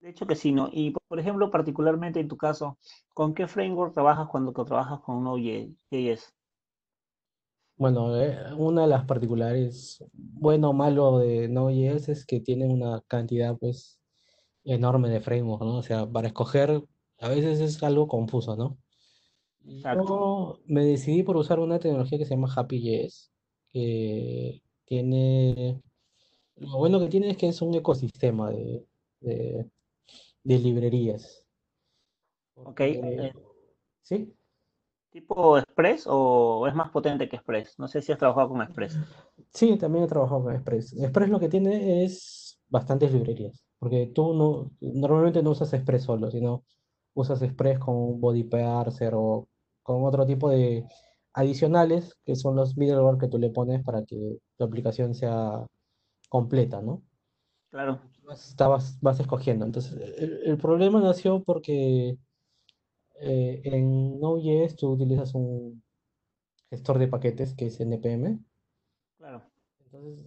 De 0.00 0.10
hecho 0.10 0.26
que 0.26 0.36
sí, 0.36 0.52
¿no? 0.52 0.68
Y 0.72 0.92
por 1.08 1.18
ejemplo, 1.20 1.50
particularmente 1.50 2.20
en 2.20 2.28
tu 2.28 2.36
caso, 2.36 2.78
¿con 3.14 3.34
qué 3.34 3.46
framework 3.48 3.94
trabajas 3.94 4.28
cuando 4.28 4.52
trabajas 4.52 5.00
con 5.00 5.24
Node.js? 5.24 6.35
Bueno, 7.76 8.18
eh, 8.20 8.54
una 8.56 8.82
de 8.82 8.88
las 8.88 9.04
particulares, 9.04 10.02
bueno 10.12 10.70
o 10.70 10.72
malo 10.72 11.18
de 11.18 11.48
Node.js 11.48 12.08
es 12.08 12.24
que 12.26 12.40
tiene 12.40 12.66
una 12.66 13.02
cantidad 13.06 13.56
pues 13.58 14.00
enorme 14.64 15.10
de 15.10 15.20
frameworks, 15.20 15.64
¿no? 15.64 15.76
O 15.76 15.82
sea, 15.82 16.06
para 16.10 16.28
escoger 16.28 16.82
a 17.18 17.28
veces 17.28 17.60
es 17.60 17.82
algo 17.82 18.08
confuso, 18.08 18.56
¿no? 18.56 18.78
Yo 19.62 20.60
me 20.66 20.84
decidí 20.84 21.22
por 21.22 21.36
usar 21.36 21.58
una 21.58 21.78
tecnología 21.78 22.18
que 22.18 22.24
se 22.24 22.34
llama 22.34 22.52
Happy.js, 22.54 23.32
que 23.68 24.62
tiene, 24.84 25.82
lo 26.56 26.78
bueno 26.78 27.00
que 27.00 27.08
tiene 27.08 27.30
es 27.30 27.36
que 27.36 27.48
es 27.48 27.60
un 27.60 27.74
ecosistema 27.74 28.50
de, 28.50 28.86
de 30.46 30.58
librerías. 30.58 31.44
Ok. 32.54 32.80
Eh, 32.80 33.32
¿Sí? 34.02 34.35
¿Tipo 35.16 35.56
Express 35.56 36.04
o 36.06 36.66
es 36.66 36.74
más 36.74 36.90
potente 36.90 37.26
que 37.26 37.36
Express? 37.36 37.78
No 37.78 37.88
sé 37.88 38.02
si 38.02 38.12
has 38.12 38.18
trabajado 38.18 38.50
con 38.50 38.60
Express. 38.60 38.98
Sí, 39.48 39.78
también 39.78 40.04
he 40.04 40.08
trabajado 40.08 40.42
con 40.44 40.54
Express. 40.54 40.92
Express 40.92 41.30
lo 41.30 41.40
que 41.40 41.48
tiene 41.48 42.04
es 42.04 42.60
bastantes 42.68 43.10
librerías, 43.14 43.64
porque 43.78 44.12
tú 44.14 44.34
no, 44.34 44.70
normalmente 44.82 45.42
no 45.42 45.52
usas 45.52 45.72
Express 45.72 46.02
solo, 46.02 46.30
sino 46.30 46.64
usas 47.14 47.40
Express 47.40 47.78
con 47.78 48.20
Body 48.20 48.44
Parser 48.44 49.14
o 49.14 49.48
con 49.82 50.04
otro 50.04 50.26
tipo 50.26 50.50
de 50.50 50.84
adicionales 51.32 52.14
que 52.22 52.36
son 52.36 52.54
los 52.54 52.76
middleware 52.76 53.16
que 53.16 53.28
tú 53.28 53.38
le 53.38 53.48
pones 53.48 53.82
para 53.82 54.04
que 54.04 54.36
tu 54.58 54.64
aplicación 54.64 55.14
sea 55.14 55.66
completa, 56.28 56.82
¿no? 56.82 57.02
Claro 57.70 58.00
estabas, 58.32 58.98
vas 59.00 59.20
escogiendo. 59.20 59.64
Entonces, 59.64 59.94
el, 60.18 60.58
problema 60.58 61.00
nació 61.00 61.42
porque 61.42 62.16
eh, 63.20 63.60
en 63.64 64.20
Node.js 64.20 64.76
tú 64.76 64.90
utilizas 64.92 65.34
un 65.34 65.82
gestor 66.70 66.98
de 66.98 67.08
paquetes 67.08 67.54
que 67.54 67.66
es 67.66 67.80
NPM. 67.80 68.44
Claro. 69.18 69.42
Entonces, 69.84 70.26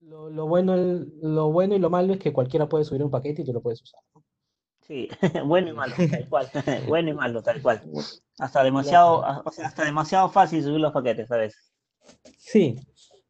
lo, 0.00 0.46
bueno, 0.46 0.76
lo 0.76 1.52
bueno 1.52 1.74
y 1.74 1.78
lo 1.78 1.90
malo 1.90 2.14
es 2.14 2.18
que 2.18 2.32
cualquiera 2.32 2.68
puede 2.68 2.84
subir 2.84 3.02
un 3.02 3.10
paquete 3.10 3.42
y 3.42 3.44
tú 3.44 3.52
lo 3.52 3.60
puedes 3.60 3.82
usar. 3.82 4.00
Sí, 4.80 5.08
bueno 5.46 5.68
y 5.68 5.72
malo, 5.72 5.94
tal 6.10 6.28
cual. 6.28 6.50
bueno 6.88 7.10
y 7.10 7.14
malo, 7.14 7.42
tal 7.42 7.62
cual. 7.62 7.82
Hasta 8.38 8.64
demasiado, 8.64 9.22
o 9.44 9.50
sea, 9.50 9.66
hasta 9.66 9.84
demasiado 9.84 10.28
fácil 10.30 10.62
subir 10.62 10.80
los 10.80 10.92
paquetes, 10.92 11.28
¿sabes? 11.28 11.72
Sí, 12.38 12.76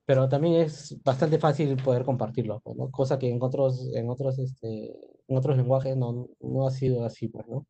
pero 0.07 0.29
también 0.29 0.63
es 0.63 0.97
bastante 1.05 1.39
fácil 1.39 1.77
poder 1.77 2.05
compartirlo, 2.05 2.63
¿no? 2.77 2.91
cosa 2.91 3.19
que 3.19 3.31
en 3.31 3.43
otros, 3.43 3.91
en 3.95 4.09
otros, 4.09 4.39
este, 4.39 4.97
en 5.29 5.37
otros 5.37 5.57
lenguajes 5.57 5.97
no, 5.97 6.29
no 6.41 6.67
ha 6.67 6.71
sido 6.71 7.05
así, 7.05 7.29
pues, 7.29 7.47
¿no? 7.49 7.67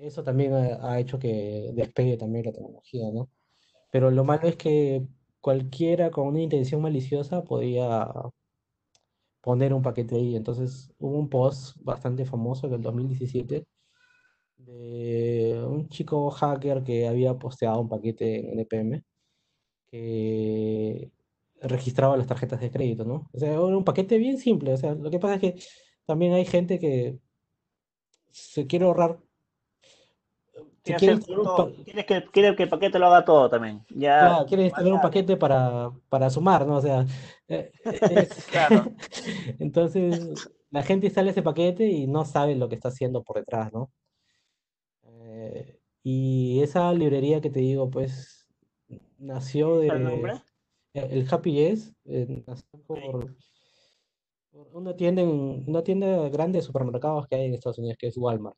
Eso 0.00 0.22
también 0.22 0.52
ha, 0.54 0.98
hecho 1.00 1.18
que 1.18 1.70
despegue 1.74 2.16
también 2.16 2.46
la 2.46 2.52
tecnología, 2.52 3.10
¿no? 3.12 3.30
Pero 3.92 4.10
lo 4.10 4.24
malo 4.24 4.48
es 4.48 4.56
que 4.56 5.06
cualquiera 5.40 6.10
con 6.10 6.28
una 6.28 6.42
intención 6.42 6.82
maliciosa 6.82 7.44
podía 7.44 8.08
poner 9.40 9.72
un 9.72 9.82
paquete 9.82 10.16
ahí. 10.16 10.36
Entonces 10.36 10.92
hubo 10.98 11.18
un 11.18 11.28
post 11.28 11.76
bastante 11.80 12.24
famoso 12.26 12.68
del 12.68 12.82
2017 12.82 13.66
de 14.58 15.64
un 15.66 15.88
chico 15.88 16.30
hacker 16.30 16.82
que 16.82 17.06
había 17.06 17.38
posteado 17.38 17.80
un 17.80 17.88
paquete 17.88 18.40
en 18.40 18.58
NPM 18.60 19.04
que 19.88 21.10
registraba 21.60 22.16
las 22.16 22.26
tarjetas 22.26 22.60
de 22.60 22.70
crédito, 22.70 23.04
¿no? 23.04 23.28
O 23.32 23.38
sea, 23.38 23.52
era 23.52 23.60
un 23.60 23.84
paquete 23.84 24.18
bien 24.18 24.38
simple. 24.38 24.72
O 24.74 24.76
sea, 24.76 24.94
lo 24.94 25.10
que 25.10 25.18
pasa 25.18 25.36
es 25.36 25.40
que 25.40 25.54
también 26.06 26.32
hay 26.34 26.44
gente 26.44 26.78
que 26.78 27.18
se 28.30 28.66
quiere 28.66 28.84
ahorrar. 28.84 29.20
Quiere, 30.94 31.18
que, 32.06 32.24
quiere 32.32 32.56
que 32.56 32.62
el 32.62 32.68
paquete 32.68 32.98
lo 32.98 33.06
haga 33.06 33.24
todo 33.24 33.50
también. 33.50 33.84
Ya, 33.90 34.18
claro, 34.20 34.46
quiere 34.46 34.70
tener 34.70 34.92
un 34.92 35.00
paquete 35.00 35.36
para, 35.36 35.90
para 36.08 36.30
sumar, 36.30 36.66
¿no? 36.66 36.76
O 36.76 36.80
sea, 36.80 37.04
eh, 37.48 37.72
claro. 38.50 38.84
entonces 39.58 40.48
la 40.70 40.82
gente 40.82 41.06
instala 41.06 41.30
ese 41.30 41.42
paquete 41.42 41.86
y 41.86 42.06
no 42.06 42.24
sabe 42.24 42.54
lo 42.54 42.68
que 42.68 42.74
está 42.74 42.88
haciendo 42.88 43.22
por 43.22 43.36
detrás, 43.38 43.72
¿no? 43.72 43.90
Eh, 45.04 45.78
y 46.02 46.60
esa 46.62 46.92
librería 46.92 47.40
que 47.40 47.50
te 47.50 47.60
digo, 47.60 47.90
pues 47.90 48.46
nació 49.18 49.78
de... 49.78 49.88
¿El 49.88 50.04
nombre? 50.04 50.42
El 50.94 51.26
Happy 51.30 51.52
Yes 51.52 51.92
eh, 52.06 52.42
nació 52.46 52.80
por, 52.86 53.36
Una 54.52 54.96
tienda, 54.96 55.22
en- 55.22 55.64
una 55.66 55.82
tienda 55.82 56.28
grande 56.30 56.58
de 56.58 56.62
supermercados 56.62 57.26
que 57.26 57.36
hay 57.36 57.46
en 57.46 57.54
Estados 57.54 57.78
Unidos, 57.78 57.98
que 57.98 58.06
es 58.06 58.16
Walmart. 58.16 58.56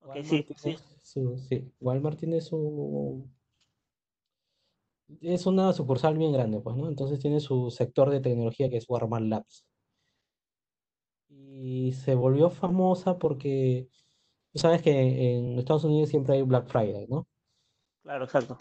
Ok, 0.00 0.08
Walmart 0.08 0.26
sí, 0.26 0.42
tiene 0.42 0.78
sí. 0.78 0.93
Su, 1.14 1.38
sí, 1.38 1.72
Walmart 1.80 2.18
tiene 2.18 2.40
su, 2.40 3.28
es 5.20 5.46
una 5.46 5.72
sucursal 5.72 6.18
bien 6.18 6.32
grande, 6.32 6.60
pues, 6.60 6.76
¿no? 6.76 6.88
Entonces 6.88 7.20
tiene 7.20 7.40
su 7.40 7.70
sector 7.70 8.10
de 8.10 8.20
tecnología 8.20 8.68
que 8.68 8.76
es 8.78 8.88
Walmart 8.88 9.24
Labs. 9.24 9.64
Y 11.28 11.92
se 11.92 12.14
volvió 12.14 12.50
famosa 12.50 13.18
porque, 13.18 13.88
tú 14.52 14.58
sabes 14.58 14.82
que 14.82 15.36
en 15.36 15.58
Estados 15.58 15.84
Unidos 15.84 16.10
siempre 16.10 16.34
hay 16.34 16.42
Black 16.42 16.68
Friday, 16.68 17.06
¿no? 17.08 17.26
Claro, 18.02 18.24
exacto. 18.24 18.58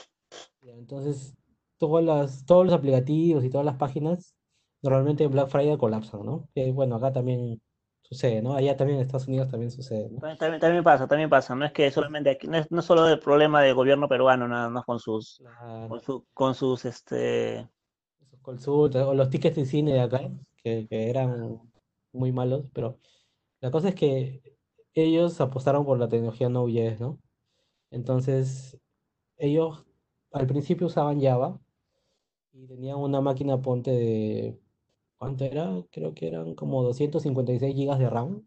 Entonces, 0.61 1.35
todas 1.77 2.03
las, 2.05 2.45
todos 2.45 2.65
los 2.65 2.75
aplicativos 2.75 3.43
y 3.43 3.49
todas 3.49 3.65
las 3.65 3.77
páginas 3.77 4.35
normalmente 4.81 5.23
en 5.23 5.31
Black 5.31 5.49
Friday 5.49 5.77
colapsan, 5.77 6.25
¿no? 6.25 6.49
Que 6.53 6.71
bueno, 6.71 6.95
acá 6.95 7.13
también 7.13 7.61
sucede, 8.03 8.41
¿no? 8.41 8.53
Allá 8.53 8.77
también 8.77 8.99
en 8.99 9.05
Estados 9.05 9.27
Unidos 9.27 9.49
también 9.49 9.71
sucede, 9.71 10.09
¿no? 10.09 10.19
También, 10.19 10.37
también, 10.37 10.61
también 10.61 10.83
pasa, 10.83 11.07
también 11.07 11.29
pasa. 11.29 11.55
No 11.55 11.65
es 11.65 11.71
que 11.71 11.89
solamente 11.91 12.29
aquí, 12.29 12.47
no 12.47 12.57
es, 12.57 12.69
no 12.71 12.79
es 12.79 12.85
solo 12.85 13.07
el 13.07 13.19
problema 13.19 13.61
del 13.61 13.75
gobierno 13.75 14.07
peruano, 14.07 14.47
nada 14.47 14.69
más 14.69 14.85
con 14.85 14.99
sus, 14.99 15.37
Claro, 15.37 15.89
con 15.89 15.99
su, 16.01 16.25
con 16.33 16.55
sus, 16.55 16.85
este, 16.85 17.59
esos 18.21 18.39
consultas 18.41 19.03
o 19.03 19.13
los 19.13 19.29
tickets 19.29 19.55
de 19.55 19.65
cine 19.65 19.93
de 19.93 20.01
acá, 20.01 20.21
que, 20.57 20.87
que 20.87 21.09
eran 21.09 21.59
muy 22.11 22.31
malos, 22.31 22.65
pero 22.73 22.99
la 23.61 23.71
cosa 23.71 23.89
es 23.89 23.95
que 23.95 24.41
ellos 24.93 25.39
apostaron 25.41 25.85
por 25.85 25.97
la 25.97 26.09
tecnología 26.09 26.49
Node.js, 26.49 26.99
¿no? 26.99 27.19
Entonces, 27.91 28.79
ellos 29.37 29.85
al 30.31 30.47
principio 30.47 30.87
usaban 30.87 31.21
Java 31.21 31.59
y 32.51 32.67
tenían 32.67 32.97
una 32.97 33.21
máquina 33.21 33.61
ponte 33.61 33.91
de, 33.91 34.59
¿cuánto 35.23 35.45
era? 35.45 35.81
Creo 35.89 36.13
que 36.13 36.27
eran 36.27 36.53
como 36.53 36.83
256 36.83 37.73
gigas 37.73 37.97
de 37.97 38.09
RAM 38.09 38.45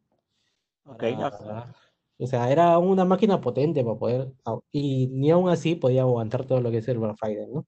ok, 0.84 1.02
ah, 1.16 1.30
para, 1.38 1.74
o 2.18 2.26
sea, 2.26 2.50
era 2.52 2.78
una 2.78 3.06
máquina 3.06 3.40
potente 3.40 3.82
para 3.82 3.98
poder, 3.98 4.32
y 4.70 5.06
ni 5.08 5.30
aún 5.30 5.48
así 5.48 5.74
podía 5.74 6.02
aguantar 6.02 6.46
todo 6.46 6.60
lo 6.60 6.70
que 6.70 6.78
es 6.78 6.88
el 6.88 6.98
Black 6.98 7.16
Friday, 7.18 7.46
¿no? 7.48 7.66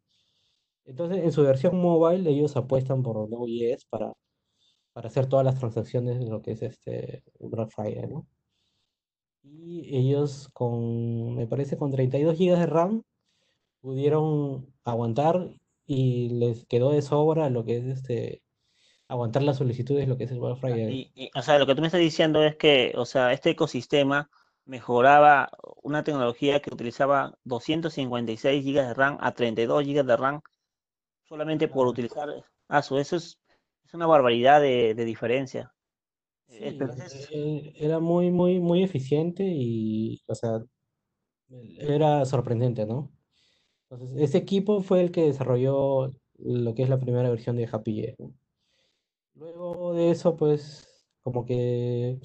Entonces, 0.84 1.24
en 1.24 1.32
su 1.32 1.42
versión 1.42 1.80
mobile, 1.80 2.28
ellos 2.30 2.56
apuestan 2.56 3.02
por 3.02 3.16
Node.js 3.30 3.86
para, 3.86 4.12
para 4.92 5.08
hacer 5.08 5.26
todas 5.26 5.44
las 5.46 5.58
transacciones 5.58 6.18
de 6.18 6.26
lo 6.26 6.42
que 6.42 6.52
es 6.52 6.62
este 6.62 7.24
Black 7.40 7.70
Friday, 7.70 8.06
¿no? 8.08 8.26
Y 9.42 9.96
ellos 9.96 10.50
con, 10.52 11.34
me 11.34 11.46
parece, 11.46 11.78
con 11.78 11.90
32 11.90 12.36
gigas 12.36 12.58
de 12.58 12.66
RAM 12.66 13.02
pudieron 13.80 14.66
aguantar 14.84 15.50
y 15.86 16.28
les 16.30 16.66
quedó 16.66 16.92
de 16.92 17.02
sobra 17.02 17.48
lo 17.50 17.64
que 17.64 17.78
es 17.78 17.86
este, 17.86 18.42
aguantar 19.08 19.42
las 19.42 19.56
solicitudes, 19.56 20.06
lo 20.06 20.16
que 20.16 20.24
es 20.24 20.30
el 20.30 20.40
ya, 20.40 20.56
Friday. 20.56 21.10
Y, 21.14 21.24
y, 21.24 21.30
o 21.34 21.42
sea, 21.42 21.58
lo 21.58 21.66
que 21.66 21.74
tú 21.74 21.80
me 21.80 21.88
estás 21.88 22.00
diciendo 22.00 22.44
es 22.44 22.56
que, 22.56 22.92
o 22.96 23.06
sea, 23.06 23.32
este 23.32 23.50
ecosistema 23.50 24.30
mejoraba 24.66 25.50
una 25.82 26.04
tecnología 26.04 26.60
que 26.60 26.72
utilizaba 26.72 27.34
256 27.44 28.62
gigas 28.62 28.88
de 28.88 28.94
RAM 28.94 29.16
a 29.20 29.32
32 29.32 29.84
gigas 29.84 30.06
de 30.06 30.16
RAM 30.16 30.40
solamente 31.24 31.68
por 31.68 31.86
utilizar, 31.86 32.28
ah, 32.68 32.78
eso 32.78 32.98
es, 32.98 33.12
es 33.12 33.94
una 33.94 34.06
barbaridad 34.06 34.60
de, 34.60 34.94
de 34.94 35.04
diferencia. 35.04 35.74
Sí, 36.48 36.58
eh, 36.60 37.72
era 37.76 37.98
muy, 37.98 38.30
muy, 38.30 38.60
muy 38.60 38.82
eficiente 38.82 39.44
y, 39.44 40.22
o 40.26 40.34
sea, 40.34 40.62
era 41.78 42.24
sorprendente, 42.24 42.86
¿no? 42.86 43.10
Entonces, 43.90 44.20
ese 44.20 44.38
equipo 44.38 44.82
fue 44.82 45.00
el 45.00 45.10
que 45.10 45.22
desarrolló 45.22 46.10
lo 46.38 46.74
que 46.74 46.82
es 46.82 46.88
la 46.88 46.98
primera 46.98 47.28
versión 47.30 47.56
de 47.56 47.68
Happy 47.70 48.14
¿no? 48.18 48.32
Luego 49.38 49.94
de 49.94 50.10
eso, 50.10 50.36
pues, 50.36 51.06
como 51.22 51.44
que 51.44 52.18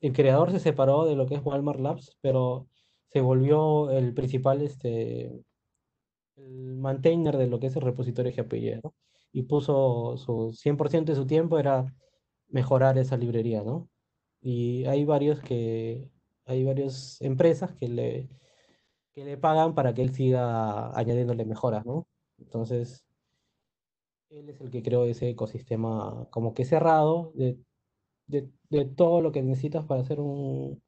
el 0.00 0.12
creador 0.12 0.52
se 0.52 0.60
separó 0.60 1.04
de 1.04 1.16
lo 1.16 1.26
que 1.26 1.34
es 1.34 1.44
Walmart 1.44 1.80
Labs, 1.80 2.16
pero 2.20 2.68
se 3.08 3.20
volvió 3.20 3.90
el 3.90 4.14
principal, 4.14 4.62
este, 4.62 5.42
el 6.36 6.76
maintainer 6.76 7.36
de 7.38 7.48
lo 7.48 7.58
que 7.60 7.66
es 7.68 7.76
el 7.76 7.82
repositorio 7.82 8.32
GPG, 8.32 8.82
¿no? 8.84 8.94
Y 9.32 9.42
puso 9.44 10.16
su 10.16 10.52
100% 10.52 11.12
de 11.12 11.16
su 11.16 11.26
tiempo 11.26 11.58
era 11.58 11.92
mejorar 12.48 12.98
esa 12.98 13.16
librería, 13.16 13.62
¿no? 13.64 13.88
Y 14.40 14.84
hay 14.86 15.04
varios 15.04 15.40
que, 15.40 16.10
hay 16.44 16.64
varias 16.64 17.20
empresas 17.20 17.74
que 17.74 17.88
le, 17.88 18.28
que 19.12 19.24
le 19.24 19.36
pagan 19.38 19.74
para 19.74 19.94
que 19.94 20.02
él 20.02 20.14
siga 20.14 20.96
añadiéndole 20.96 21.44
mejoras, 21.44 21.84
¿no? 21.86 22.06
Entonces, 22.38 23.04
él 24.30 24.48
es 24.48 24.60
el 24.60 24.70
que 24.70 24.82
creó 24.82 25.04
ese 25.04 25.30
ecosistema 25.30 26.26
como 26.30 26.54
que 26.54 26.64
cerrado 26.64 27.32
de, 27.34 27.58
de, 28.26 28.50
de 28.70 28.84
todo 28.86 29.20
lo 29.22 29.32
que 29.32 29.42
necesitas 29.42 29.84
para 29.86 30.02
hacer 30.02 30.20
un, 30.20 30.82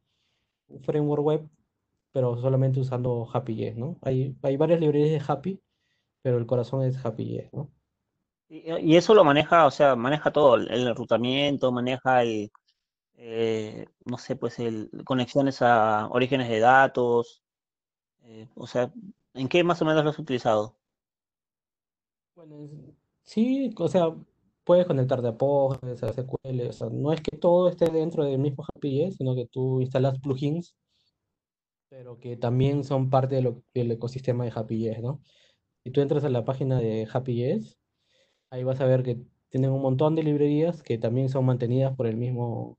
un 0.68 0.83
framework 0.85 1.24
web, 1.24 1.48
pero 2.12 2.37
solamente 2.38 2.81
usando 2.81 3.28
Happy.js, 3.33 3.76
¿no? 3.76 3.98
Hay, 4.02 4.37
hay 4.42 4.57
varias 4.57 4.81
librerías 4.81 5.11
de 5.11 5.33
Happy, 5.33 5.61
pero 6.22 6.38
el 6.38 6.46
corazón 6.46 6.85
es 6.85 7.05
Happy.js, 7.05 7.52
¿no? 7.52 7.70
y, 8.48 8.92
y 8.92 8.96
eso 8.96 9.14
lo 9.14 9.24
maneja, 9.24 9.66
o 9.66 9.70
sea, 9.70 9.96
maneja 9.96 10.31
todo, 10.33 10.57
el, 10.57 10.70
enrutamiento, 10.88 11.72
maneja 11.72 12.22
el, 12.22 12.52
eh, 13.14 13.87
no 14.05 14.18
sé, 14.18 14.37
pues 14.37 14.59
el 14.59 14.90
conexiones 15.05 15.62
a 15.62 16.09
orígenes 16.09 16.48
de 16.48 16.61
datos, 16.61 17.42
eh, 18.24 18.48
o 18.55 18.66
sea, 18.66 18.92
¿en 19.35 19.48
qué 19.48 19.64
más 19.64 19.81
o 19.83 19.85
menos 19.87 20.05
lo 20.05 20.11
has 20.11 20.18
utilizado? 20.18 20.76
Bueno, 22.35 22.68
sí, 23.24 23.74
o 23.78 23.88
sea, 23.88 24.14
puedes 24.64 24.87
conectarte 24.87 25.28
a 25.28 25.37
Postgres, 25.37 26.02
a 26.02 26.12
SQL, 26.12 26.68
o 26.68 26.72
sea, 26.72 26.88
no 26.90 27.12
es 27.12 27.20
que 27.20 27.37
todo 27.37 27.68
esté 27.68 27.90
dentro 27.90 28.24
del 28.24 28.38
mismo 28.38 28.64
Happy.js, 28.74 29.16
sino 29.16 29.35
que 29.35 29.46
tú 29.46 29.80
instalas 29.80 30.18
plugins, 30.20 30.74
pero 31.88 32.18
que 32.18 32.37
también 32.37 32.85
son 32.85 33.11
parte 33.11 33.37
del 33.74 33.90
ecosistema 33.92 34.44
de 34.44 34.52
Happy.js, 34.54 35.02
¿no? 35.02 35.20
Si 35.85 35.90
tú 35.90 36.00
entras 36.00 36.24
a 36.24 36.30
la 36.30 36.44
página 36.44 36.78
de 36.78 37.08
Happy.js, 37.12 37.78
ahí 38.50 38.64
vas 38.64 38.80
a 38.80 38.87
ver 38.87 39.02
que 39.02 39.20
tienen 39.50 39.70
un 39.72 39.82
montón 39.82 40.14
de 40.14 40.22
librerías 40.22 40.82
que 40.82 40.98
también 40.98 41.28
son 41.28 41.44
mantenidas 41.46 41.94
por 41.96 42.06
el 42.06 42.16
mismo, 42.16 42.78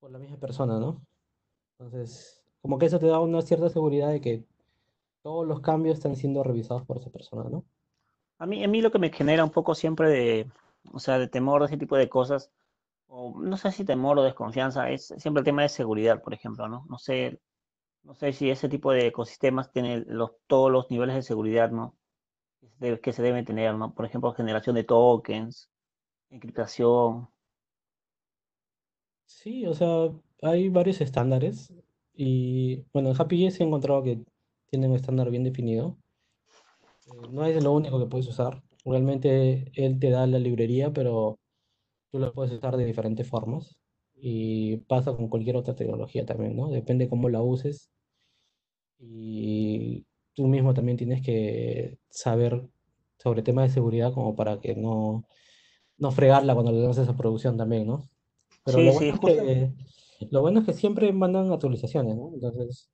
por 0.00 0.10
la 0.10 0.18
misma 0.18 0.38
persona, 0.38 0.78
¿no? 0.78 1.04
Entonces, 1.78 2.42
como 2.62 2.78
que 2.78 2.86
eso 2.86 2.98
te 2.98 3.06
da 3.06 3.20
una 3.20 3.42
cierta 3.42 3.68
seguridad 3.70 4.10
de 4.10 4.20
que 4.20 4.44
todos 5.22 5.46
los 5.46 5.60
cambios 5.60 5.98
están 5.98 6.16
siendo 6.16 6.42
revisados 6.44 6.84
por 6.86 6.98
esa 6.98 7.10
persona, 7.10 7.48
¿no? 7.50 7.64
A 8.40 8.46
mí, 8.46 8.64
a 8.64 8.68
mí 8.68 8.80
lo 8.82 8.90
que 8.90 8.98
me 8.98 9.12
genera 9.12 9.44
un 9.44 9.50
poco 9.50 9.74
siempre 9.74 10.08
de, 10.10 10.50
o 10.92 10.98
sea, 10.98 11.18
de 11.18 11.28
temor 11.28 11.60
de 11.60 11.66
ese 11.66 11.76
tipo 11.78 11.96
de 11.96 12.08
cosas, 12.08 12.50
o 13.08 13.40
no 13.40 13.56
sé 13.56 13.72
si 13.72 13.84
temor 13.84 14.18
o 14.18 14.22
desconfianza, 14.24 14.90
es 14.90 15.14
siempre 15.18 15.40
el 15.42 15.44
tema 15.44 15.62
de 15.62 15.68
seguridad, 15.68 16.22
por 16.22 16.34
ejemplo, 16.34 16.68
¿no? 16.68 16.86
No 16.88 16.98
sé, 16.98 17.40
no 18.04 18.14
sé 18.14 18.32
si 18.32 18.50
ese 18.50 18.68
tipo 18.68 18.92
de 18.92 19.08
ecosistemas 19.08 19.72
tiene 19.72 20.04
los, 20.06 20.32
todos 20.48 20.72
los 20.72 20.90
niveles 20.90 21.16
de 21.16 21.22
seguridad, 21.22 21.70
¿no? 21.70 21.96
Que 23.02 23.12
se 23.12 23.22
deben 23.22 23.44
tener, 23.44 23.74
¿no? 23.74 23.94
Por 23.94 24.06
ejemplo, 24.06 24.32
generación 24.32 24.76
de 24.76 24.84
tokens, 24.84 25.70
encriptación. 26.30 27.28
Sí, 29.24 29.66
o 29.66 29.72
sea, 29.74 30.10
hay 30.42 30.68
varios 30.68 31.00
estándares 31.00 31.72
y 32.14 32.84
bueno, 32.92 33.10
en 33.10 33.16
Happy.js 33.20 33.60
he 33.60 33.64
encontrado 33.64 34.02
que 34.02 34.20
tienen 34.66 34.90
un 34.90 34.96
estándar 34.96 35.30
bien 35.30 35.44
definido. 35.44 35.96
No 37.32 37.44
es 37.44 37.62
lo 37.62 37.72
único 37.72 37.98
que 37.98 38.06
puedes 38.06 38.28
usar. 38.28 38.62
Realmente 38.84 39.70
él 39.74 39.98
te 40.00 40.10
da 40.10 40.26
la 40.26 40.38
librería, 40.38 40.92
pero 40.92 41.38
tú 42.12 42.18
lo 42.20 42.32
puedes 42.34 42.52
usar 42.52 42.76
de 42.76 42.84
diferentes 42.86 43.28
formas 43.28 43.76
y 44.16 44.78
pasa 44.88 45.14
con 45.16 45.28
cualquier 45.28 45.56
otra 45.56 45.76
tecnología 45.76 46.26
también, 46.26 46.56
¿no? 46.56 46.70
Depende 46.70 47.08
cómo 47.08 47.28
la 47.30 47.42
uses 47.42 47.90
y 48.98 50.04
tú 50.34 50.46
mismo 50.46 50.74
también 50.74 50.96
tienes 50.98 51.22
que 51.22 51.98
saber 52.10 52.68
sobre 53.18 53.42
temas 53.42 53.68
de 53.68 53.74
seguridad 53.74 54.12
como 54.12 54.34
para 54.36 54.60
que 54.60 54.74
no, 54.74 55.24
no 55.98 56.12
fregarla 56.12 56.54
cuando 56.54 56.72
le 56.72 56.82
lances 56.82 57.08
a 57.08 57.16
producción 57.16 57.56
también, 57.56 57.86
¿no? 57.86 58.02
Pero 58.64 58.82
Sí, 58.82 58.82
lo 58.82 58.92
sí, 58.92 58.94
bueno 58.94 59.14
es 59.14 59.20
justo. 59.20 59.42
que, 59.42 59.74
lo 60.30 60.42
bueno 60.42 60.60
es 60.60 60.66
que 60.66 60.74
siempre 60.74 61.12
mandan 61.12 61.52
actualizaciones, 61.52 62.16
¿no? 62.16 62.32
Entonces, 62.34 62.90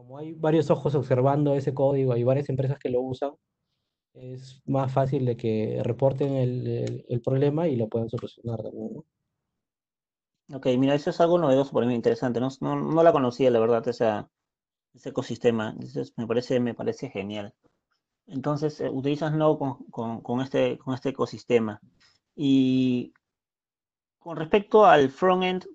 como 0.00 0.18
hay 0.18 0.32
varios 0.32 0.70
ojos 0.70 0.94
observando 0.94 1.54
ese 1.54 1.74
código, 1.74 2.12
hay 2.14 2.24
varias 2.24 2.48
empresas 2.48 2.78
que 2.78 2.88
lo 2.90 3.00
usan, 3.02 3.32
es 4.14 4.62
más 4.66 4.92
fácil 4.92 5.26
de 5.26 5.36
que 5.36 5.80
reporten 5.84 6.34
el, 6.36 6.66
el- 6.68 7.06
el 7.08 7.22
problema 7.22 7.68
y 7.68 7.76
lo 7.76 7.88
puedan 7.88 8.10
solucionar 8.10 8.62
también, 8.62 8.94
¿no? 8.94 9.04
Ok, 10.52 10.66
mira, 10.78 10.94
eso 10.94 11.10
es 11.10 11.20
algo 11.20 11.38
novedoso 11.38 11.72
para 11.72 11.86
mí, 11.86 11.94
interesante. 11.94 12.40
No, 12.40 12.48
no, 12.60 12.76
no 12.76 13.02
la 13.02 13.12
conocía, 13.12 13.50
la 13.50 13.60
verdad, 13.60 13.86
esa, 13.88 14.28
ese 14.94 15.10
ecosistema. 15.10 15.70
Entonces, 15.72 16.14
me 16.18 16.26
parece, 16.26 16.60
me 16.60 16.74
parece 16.74 17.10
genial. 17.10 17.54
Entonces, 18.26 18.80
eh, 18.82 18.90
utilizas 18.90 19.32
Node 19.34 19.58
con, 19.58 19.76
con, 19.90 20.22
con 20.22 20.40
este, 20.42 20.78
con 20.78 20.94
este 20.94 21.10
ecosistema. 21.10 21.80
Y 22.36 23.14
con 24.20 24.36
respecto 24.36 24.86
al 24.86 25.10
frontend, 25.10 25.66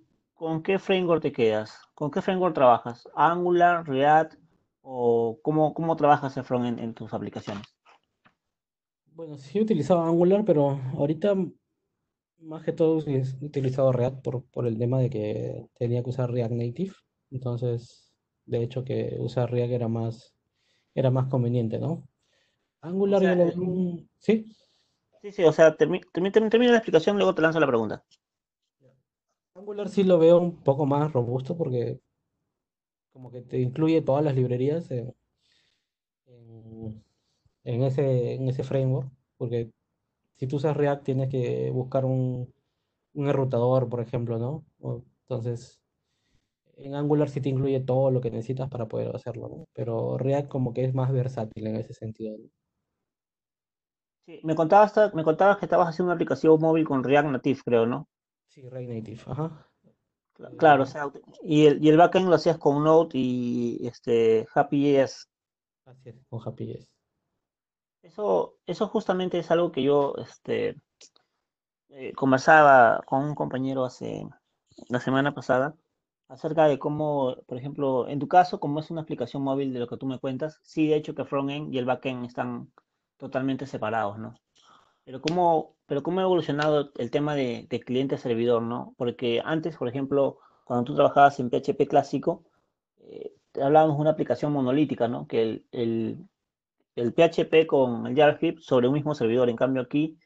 ¿con 0.46 0.62
qué 0.62 0.78
framework 0.78 1.24
te 1.24 1.32
quedas? 1.32 1.82
¿Con 1.96 2.12
qué 2.12 2.22
framework 2.22 2.54
trabajas? 2.54 3.10
¿Angular, 3.16 3.84
React? 3.88 4.36
¿O 4.84 5.40
cómo, 5.42 5.74
cómo 5.74 5.96
trabajas 5.96 6.38
el 6.38 6.44
frontend 6.44 6.80
en 6.82 6.94
tus 6.94 7.12
aplicaciones? 7.16 7.66
Bueno, 9.16 9.40
sí 9.40 9.58
he 9.58 9.64
utilizado 9.64 10.04
Angular, 10.04 10.46
pero 10.46 10.80
ahorita 11.00 11.36
Más 12.42 12.64
que 12.64 12.74
todo 12.74 13.00
he 13.08 13.24
utilizado 13.42 13.92
React 13.92 14.22
por, 14.22 14.44
por 14.44 14.68
el 14.68 14.78
tema 14.78 15.00
de 15.00 15.10
que 15.10 15.66
tenía 15.80 16.04
que 16.04 16.12
usar 16.12 16.30
React 16.30 16.54
Native. 16.54 16.94
Entonces, 17.32 18.14
de 18.46 18.62
hecho 18.62 18.84
que 18.84 19.16
usar 19.18 19.50
React 19.52 19.72
era 19.74 19.88
más, 19.88 20.36
era 20.94 21.10
más 21.10 21.26
conveniente, 21.26 21.80
¿no? 21.80 21.92
O 21.92 22.04
Angular 22.82 23.20
yo 23.20 23.30
sea, 23.30 23.36
lo 23.36 23.46
un- 23.46 24.08
Sí, 24.20 24.46
sí, 25.24 25.32
sí, 25.32 25.44
o 25.44 25.52
sea, 25.52 25.76
termi- 25.76 26.06
termi- 26.14 26.32
termi- 26.32 26.52
termina 26.52 26.74
la 26.74 26.78
explicación, 26.78 27.18
luego 27.18 27.34
te 27.34 27.42
lanzo 27.42 27.60
la 27.60 27.66
pregunta. 27.66 28.04
Angular 29.66 29.90
sí 29.90 30.04
lo 30.04 30.20
veo 30.20 30.38
un 30.40 30.62
poco 30.64 30.86
más 30.86 31.12
robusto 31.12 31.58
porque 31.58 32.00
como 33.12 33.32
que 33.32 33.42
te 33.42 33.60
incluye 33.60 34.04
todas 34.04 34.24
las 34.24 34.36
librerías 34.36 34.92
en, 34.92 35.16
ese, 37.84 38.34
en 38.36 38.48
ese 38.50 38.64
framework. 38.64 39.10
Porque 39.38 39.72
si 40.38 40.48
tú 40.48 40.58
usas 40.58 40.78
React 40.78 41.04
tienes 41.06 41.30
que 41.30 41.70
buscar 41.72 42.06
un, 42.06 42.54
un 43.14 43.28
enrutador, 43.30 43.90
por 43.90 44.02
ejemplo, 44.02 44.38
¿no? 44.40 44.66
Entonces, 45.24 45.82
en 46.78 46.96
Angular 46.96 47.30
sí 47.30 47.42
te 47.42 47.50
incluye 47.50 47.80
todo 47.82 48.12
lo 48.12 48.22
que 48.22 48.32
necesitas 48.32 48.70
para 48.70 48.88
poder 48.88 49.16
hacerlo, 49.16 49.50
¿no? 49.50 49.66
Pero 49.74 50.18
React 50.18 50.48
como 50.50 50.74
que 50.74 50.86
es 50.86 50.94
más 50.96 51.12
versátil 51.12 51.68
en 51.68 51.76
ese 51.78 51.94
sentido. 51.94 52.38
Sí, 54.28 54.40
me 54.44 54.54
contabas, 54.54 54.94
me 55.16 55.24
contabas 55.24 55.58
que 55.58 55.66
estabas 55.66 55.90
haciendo 55.90 56.10
una 56.10 56.14
aplicación 56.16 56.60
móvil 56.62 56.86
con 56.86 57.04
React 57.04 57.30
Native, 57.30 57.62
creo, 57.66 57.86
¿no? 57.88 58.08
Sí, 58.56 58.68
React 58.70 58.90
Native, 58.90 59.22
ajá. 59.28 59.68
Cla- 60.36 60.56
Claro, 60.58 60.84
o 60.84 60.86
sea, 60.86 61.12
y 61.44 61.66
el, 61.68 61.84
y 61.84 61.90
el 61.90 61.98
backend 61.98 62.30
lo 62.30 62.36
hacías 62.36 62.58
con 62.58 62.84
Node 62.84 63.12
y 63.14 63.88
este 63.88 64.48
Happy.js. 64.54 65.30
así 65.86 66.10
es, 66.10 66.16
con 66.30 66.42
Happy.js. 66.46 66.88
Eso, 68.04 68.56
eso 68.66 68.88
justamente 68.88 69.38
es 69.40 69.52
algo 69.52 69.72
que 69.74 69.84
yo 69.84 70.16
este, 70.18 70.78
eh, 71.90 72.14
conversaba 72.14 73.02
con 73.06 73.24
un 73.24 73.36
compañero 73.36 73.86
hace 73.86 74.28
la 74.90 75.00
semana 75.00 75.34
pasada 75.34 75.76
acerca 76.28 76.68
de 76.68 76.80
cómo, 76.80 77.36
por 77.48 77.58
ejemplo, 77.58 78.08
en 78.10 78.20
tu 78.20 78.28
caso, 78.28 78.60
como 78.60 78.80
es 78.80 78.90
una 78.92 79.02
aplicación 79.02 79.44
móvil 79.44 79.74
de 79.74 79.80
lo 79.80 79.88
que 79.88 79.98
tú 79.98 80.06
me 80.08 80.20
cuentas, 80.20 80.60
sí, 80.64 80.88
de 80.88 80.96
hecho 80.98 81.16
que 81.16 81.26
frontend 81.26 81.74
y 81.74 81.78
el 81.78 81.86
backend 81.86 82.26
están 82.26 82.72
totalmente 83.18 83.68
separados, 83.68 84.18
¿no? 84.20 84.36
Pero 85.06 85.22
cómo, 85.22 85.76
pero 85.86 86.04
cómo 86.04 86.20
ha 86.20 86.24
evolucionado 86.24 86.92
el 86.98 87.12
tema 87.12 87.36
de, 87.36 87.68
de 87.70 87.80
cliente-servidor, 87.80 88.62
¿no? 88.62 88.94
Porque 88.98 89.42
antes, 89.46 89.78
por 89.78 89.88
ejemplo, 89.88 90.40
cuando 90.66 90.84
tú 90.84 90.96
trabajabas 90.96 91.40
en 91.40 91.50
PHP 91.50 91.88
clásico, 91.88 92.44
eh, 92.98 93.34
hablábamos 93.62 93.98
de 93.98 94.02
una 94.02 94.12
aplicación 94.12 94.52
monolítica, 94.52 95.08
¿no? 95.08 95.28
Que 95.28 95.64
el, 95.72 96.28
PHP 96.96 97.68
con 97.68 98.08
el 98.08 98.16
JavaScript 98.16 98.62
sobre 98.62 98.88
un 98.88 98.94
mismo 98.94 99.16
servidor. 99.16 99.50
En 99.50 99.56
cambio 99.56 99.82
aquí, 99.82 100.18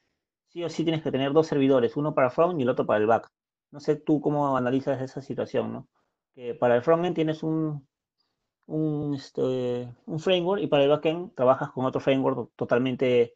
sí 0.48 0.64
o 0.64 0.70
sí 0.70 0.84
tienes 0.84 1.04
que 1.04 1.12
tener 1.12 1.34
dos 1.34 1.48
servidores, 1.48 1.98
uno 1.98 2.16
para 2.16 2.30
front 2.30 2.60
y 2.60 2.64
el 2.64 2.70
otro 2.70 2.86
para 2.86 3.00
el 3.00 3.08
back. 3.08 3.30
No 3.72 3.80
sé 3.80 3.96
tú 3.98 4.22
cómo 4.22 4.58
analizas 4.58 5.02
esa 5.02 5.22
situación, 5.22 5.74
¿no? 5.74 5.88
Que 6.34 6.56
para 6.56 6.76
el 6.76 6.84
frontend 6.84 7.16
tienes 7.16 7.44
un, 7.44 7.88
un, 8.68 9.14
este, 9.16 9.94
un 10.06 10.20
framework 10.20 10.62
y 10.64 10.68
para 10.68 10.84
el 10.84 10.90
backend 10.90 11.36
trabajas 11.36 11.72
con 11.72 11.86
otro 11.86 12.02
framework 12.02 12.52
totalmente 12.56 13.36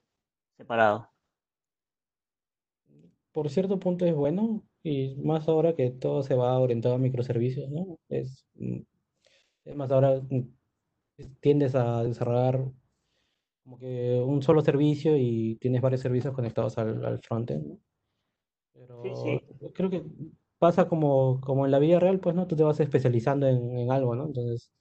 separado. 0.57 1.12
Por 3.33 3.49
cierto 3.49 3.79
punto 3.79 4.05
es 4.05 4.15
bueno, 4.15 4.63
y 4.83 5.15
más 5.17 5.47
ahora 5.49 5.75
que 5.75 5.91
todo 5.91 6.23
se 6.23 6.35
va 6.35 6.59
orientado 6.59 6.95
a 6.95 6.97
microservicios, 6.99 7.69
¿no? 7.71 7.99
Es, 8.09 8.45
mm, 8.55 8.79
es 9.65 9.75
más 9.75 9.91
ahora 9.91 10.21
mm, 10.21 10.41
tiendes 11.41 11.75
a 11.75 12.03
desarrollar 12.03 12.71
como 13.63 13.77
que 13.79 14.21
un 14.25 14.41
solo 14.43 14.61
servicio 14.61 15.17
y 15.17 15.57
tienes 15.61 15.81
varios 15.81 16.01
servicios 16.01 16.33
conectados 16.35 16.77
al, 16.77 17.03
al 17.05 17.19
frontend, 17.21 17.67
¿no? 17.67 17.79
Sí, 19.01 19.15
Pero 19.15 19.15
sí, 19.15 19.43
creo 19.73 19.89
que 19.89 20.03
pasa 20.57 20.87
como, 20.87 21.41
como 21.41 21.65
en 21.65 21.71
la 21.71 21.79
vida 21.79 21.99
real, 21.99 22.19
pues, 22.19 22.35
¿no? 22.35 22.47
Tú 22.47 22.55
te 22.55 22.63
vas 22.63 22.79
especializando 22.79 23.47
en, 23.47 23.77
en 23.77 23.91
algo, 23.91 24.15
¿no? 24.15 24.25
Entonces 24.27 24.71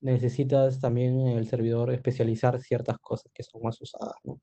necesitas 0.00 0.80
también 0.80 1.20
en 1.20 1.38
el 1.38 1.46
servidor 1.48 1.92
especializar 1.92 2.60
ciertas 2.60 2.98
cosas 3.00 3.32
que 3.34 3.42
son 3.44 3.62
más 3.62 3.80
usadas, 3.82 4.14
¿no? 4.24 4.40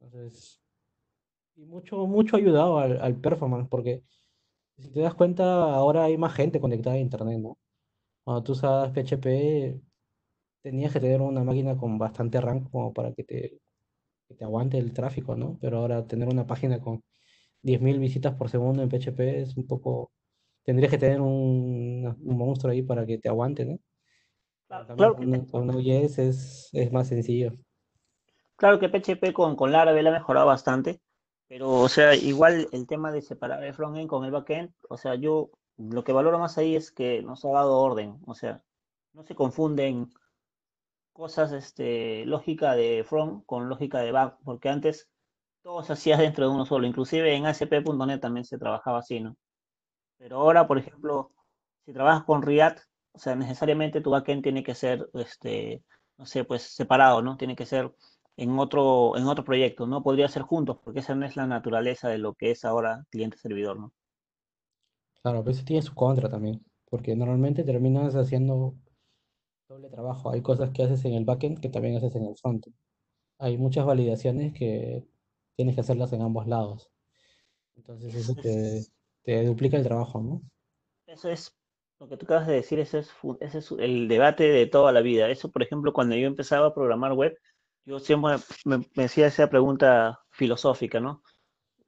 Entonces, 0.00 0.61
y 1.56 1.64
mucho, 1.64 2.06
mucho 2.06 2.36
ha 2.36 2.38
ayudado 2.40 2.78
al, 2.78 3.00
al 3.00 3.16
performance, 3.20 3.68
porque 3.68 4.02
si 4.78 4.90
te 4.92 5.00
das 5.00 5.14
cuenta, 5.14 5.74
ahora 5.74 6.04
hay 6.04 6.16
más 6.18 6.34
gente 6.34 6.60
conectada 6.60 6.96
a 6.96 6.98
internet, 7.00 7.38
¿no? 7.40 7.58
Cuando 8.24 8.42
tú 8.44 8.52
usabas 8.52 8.92
PHP, 8.92 9.80
tenías 10.62 10.92
que 10.92 11.00
tener 11.00 11.20
una 11.20 11.44
máquina 11.44 11.76
con 11.76 11.98
bastante 11.98 12.40
RAM 12.40 12.64
como 12.70 12.92
para 12.92 13.12
que 13.14 13.24
te, 13.24 13.60
que 14.28 14.34
te 14.34 14.44
aguante 14.44 14.78
el 14.78 14.92
tráfico, 14.92 15.36
¿no? 15.36 15.58
Pero 15.60 15.78
ahora 15.78 16.06
tener 16.06 16.28
una 16.28 16.46
página 16.46 16.80
con 16.80 17.02
10.000 17.62 17.98
visitas 18.00 18.34
por 18.34 18.48
segundo 18.50 18.82
en 18.82 18.88
PHP 18.90 19.20
es 19.42 19.56
un 19.56 19.66
poco... 19.66 20.12
Tendrías 20.64 20.90
que 20.92 20.98
tener 20.98 21.20
un, 21.20 22.16
un 22.22 22.38
monstruo 22.38 22.72
ahí 22.72 22.82
para 22.82 23.04
que 23.06 23.18
te 23.18 23.28
aguante, 23.28 23.64
¿no? 23.64 23.78
Claro, 24.96 25.16
con, 25.16 25.30
que, 25.32 25.46
con 25.50 25.66
Node.js 25.66 26.18
es, 26.18 26.70
es 26.72 26.92
más 26.92 27.08
sencillo. 27.08 27.52
claro 28.56 28.78
que 28.78 28.88
PHP 28.88 29.32
con, 29.34 29.56
con 29.56 29.72
Laravel 29.72 30.06
ha 30.06 30.12
mejorado 30.12 30.46
bastante, 30.46 31.00
pero, 31.52 31.70
o 31.70 31.88
sea, 31.90 32.14
igual 32.14 32.66
el 32.72 32.86
tema 32.86 33.12
de 33.12 33.20
separar 33.20 33.62
el 33.62 33.74
frontend 33.74 34.08
con 34.08 34.24
el 34.24 34.30
backend, 34.30 34.72
o 34.88 34.96
sea, 34.96 35.16
yo 35.16 35.50
lo 35.76 36.02
que 36.02 36.14
valoro 36.14 36.38
más 36.38 36.56
ahí 36.56 36.76
es 36.76 36.90
que 36.90 37.20
nos 37.22 37.44
ha 37.44 37.50
dado 37.50 37.76
orden, 37.76 38.18
o 38.26 38.32
sea, 38.32 38.62
no 39.12 39.22
se 39.22 39.34
confunden 39.34 40.08
cosas, 41.12 41.52
este, 41.52 42.24
lógica 42.24 42.74
de 42.74 43.04
front 43.06 43.44
con 43.44 43.68
lógica 43.68 43.98
de 44.00 44.12
back, 44.12 44.38
porque 44.42 44.70
antes 44.70 45.10
todo 45.60 45.82
se 45.82 45.92
hacía 45.92 46.16
dentro 46.16 46.48
de 46.48 46.54
uno 46.54 46.64
solo, 46.64 46.86
inclusive 46.86 47.36
en 47.36 47.44
ASP.NET 47.44 48.18
también 48.18 48.46
se 48.46 48.56
trabajaba 48.56 49.00
así, 49.00 49.20
¿no? 49.20 49.36
Pero 50.16 50.38
ahora, 50.38 50.66
por 50.66 50.78
ejemplo, 50.78 51.32
si 51.84 51.92
trabajas 51.92 52.24
con 52.24 52.40
React, 52.40 52.78
o 53.12 53.18
sea, 53.18 53.36
necesariamente 53.36 54.00
tu 54.00 54.08
backend 54.08 54.42
tiene 54.42 54.62
que 54.62 54.74
ser, 54.74 55.06
este, 55.12 55.84
no 56.16 56.24
sé, 56.24 56.44
pues 56.44 56.62
separado, 56.62 57.20
¿no? 57.20 57.36
Tiene 57.36 57.56
que 57.56 57.66
ser 57.66 57.92
en 58.36 58.58
otro, 58.58 59.16
en 59.16 59.26
otro 59.26 59.44
proyecto, 59.44 59.86
no 59.86 60.02
podría 60.02 60.28
ser 60.28 60.42
juntos, 60.42 60.78
porque 60.84 61.00
esa 61.00 61.14
no 61.14 61.26
es 61.26 61.36
la 61.36 61.46
naturaleza 61.46 62.08
de 62.08 62.18
lo 62.18 62.34
que 62.34 62.50
es 62.52 62.64
ahora 62.64 63.04
cliente-servidor, 63.10 63.78
¿no? 63.78 63.92
Claro, 65.22 65.42
pero 65.44 65.52
eso 65.52 65.64
tiene 65.64 65.82
su 65.82 65.94
contra 65.94 66.28
también, 66.28 66.64
porque 66.90 67.14
normalmente 67.16 67.62
terminas 67.64 68.14
haciendo 68.16 68.74
doble 69.68 69.88
trabajo. 69.90 70.30
Hay 70.30 70.42
cosas 70.42 70.70
que 70.72 70.82
haces 70.84 71.04
en 71.06 71.14
el 71.14 71.24
backend 71.26 71.60
que 71.60 71.68
también 71.70 71.96
haces 71.96 72.14
en 72.16 72.26
el 72.26 72.36
frontend. 72.36 72.76
Hay 73.38 73.58
muchas 73.58 73.86
validaciones 73.86 74.54
que 74.54 75.06
tienes 75.56 75.74
que 75.76 75.82
hacerlas 75.82 76.12
en 76.14 76.22
ambos 76.22 76.46
lados. 76.48 76.90
Entonces 77.76 78.14
eso 78.16 78.36
Es, 78.36 78.38
te, 78.38 78.86
te 79.24 79.44
duplica 79.46 79.76
el 79.78 79.84
trabajo, 79.84 80.20
¿no? 80.22 80.42
eso 81.06 81.28
es 81.30 81.56
lo 82.00 82.08
que 82.08 82.16
tú 82.16 82.26
acabas 82.26 82.46
de 82.46 82.54
decir, 82.54 82.80
ese 82.80 83.00
es, 83.00 83.12
ese 83.40 83.58
es 83.58 83.70
el 83.72 84.08
debate 84.08 84.44
de 84.44 84.66
toda 84.66 84.92
la 84.92 85.00
vida. 85.02 85.30
Eso, 85.30 85.50
por 85.50 85.62
ejemplo, 85.62 85.92
cuando 85.92 86.16
yo 86.16 86.26
empezaba 86.26 86.68
a 86.68 86.74
programar 86.74 87.12
web, 87.12 87.36
yo 87.84 87.98
siempre 88.00 88.36
me, 88.64 88.86
me 88.96 89.04
hacía 89.04 89.26
esa 89.28 89.48
pregunta 89.50 90.20
filosófica, 90.30 91.00
¿no? 91.00 91.22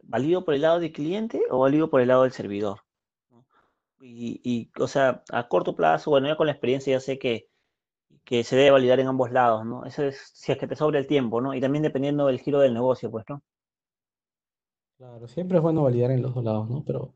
¿Valido 0.03 0.45
por 0.45 0.55
el 0.55 0.63
lado 0.63 0.81
del 0.81 0.93
cliente 0.93 1.43
o 1.51 1.61
valido 1.61 1.91
por 1.91 2.01
el 2.03 2.09
lado 2.09 2.25
del 2.25 2.33
servidor? 2.33 2.81
Y, 4.01 4.41
y, 4.45 4.71
o 4.83 4.87
sea, 4.89 5.23
a 5.31 5.49
corto 5.49 5.75
plazo, 5.77 6.11
bueno, 6.11 6.29
ya 6.29 6.37
con 6.37 6.47
la 6.47 6.53
experiencia 6.53 6.93
ya 6.95 7.01
sé 7.01 7.19
que, 7.19 7.49
que 8.25 8.45
se 8.45 8.57
debe 8.57 8.73
validar 8.73 9.01
en 9.01 9.09
ambos 9.09 9.33
lados, 9.33 9.67
¿no? 9.67 9.85
Eso 9.87 10.05
es 10.05 10.33
si 10.35 10.53
es 10.53 10.59
que 10.59 10.67
te 10.69 10.77
sobra 10.77 10.99
el 11.01 11.07
tiempo, 11.09 11.41
¿no? 11.43 11.55
Y 11.55 11.61
también 11.63 11.85
dependiendo 11.85 12.27
del 12.29 12.41
giro 12.41 12.61
del 12.61 12.75
negocio, 12.75 13.11
pues, 13.11 13.25
¿no? 13.29 13.43
Claro, 14.97 15.27
siempre 15.29 15.59
es 15.59 15.63
bueno 15.63 15.83
validar 15.85 16.11
en 16.11 16.23
los 16.23 16.35
dos 16.35 16.43
lados, 16.45 16.69
¿no? 16.69 16.85
Pero 16.85 17.15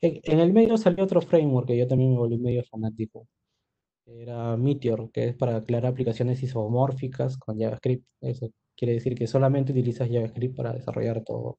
en, 0.00 0.20
en 0.24 0.40
el 0.40 0.52
medio 0.52 0.76
salió 0.76 1.04
otro 1.04 1.20
framework 1.22 1.66
que 1.68 1.78
yo 1.78 1.86
también 1.88 2.10
me 2.12 2.18
volví 2.18 2.38
medio 2.38 2.62
fanático. 2.64 3.28
Era 4.08 4.56
Meteor, 4.56 5.10
que 5.12 5.28
es 5.28 5.36
para 5.36 5.62
crear 5.64 5.86
aplicaciones 5.86 6.42
isomórficas 6.42 7.36
con 7.38 7.58
JavaScript. 7.58 8.06
Eso 8.20 8.50
quiere 8.76 8.94
decir 8.94 9.14
que 9.14 9.26
solamente 9.26 9.72
utilizas 9.72 10.08
JavaScript 10.10 10.56
para 10.56 10.72
desarrollar 10.72 11.22
todo, 11.24 11.58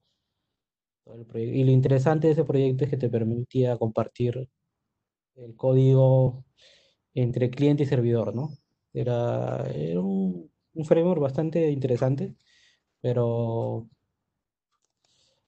el 1.13 1.25
proyecto. 1.25 1.57
Y 1.57 1.63
lo 1.63 1.71
interesante 1.71 2.27
de 2.27 2.33
ese 2.33 2.43
proyecto 2.45 2.83
es 2.85 2.89
que 2.89 2.97
te 2.97 3.09
permitía 3.09 3.77
compartir 3.77 4.47
el 5.35 5.55
código 5.55 6.45
entre 7.13 7.49
cliente 7.49 7.83
y 7.83 7.85
servidor, 7.87 8.35
¿no? 8.35 8.49
Era, 8.93 9.65
era 9.73 10.01
un, 10.01 10.51
un 10.73 10.85
framework 10.85 11.21
bastante 11.21 11.69
interesante, 11.71 12.35
pero 13.01 13.87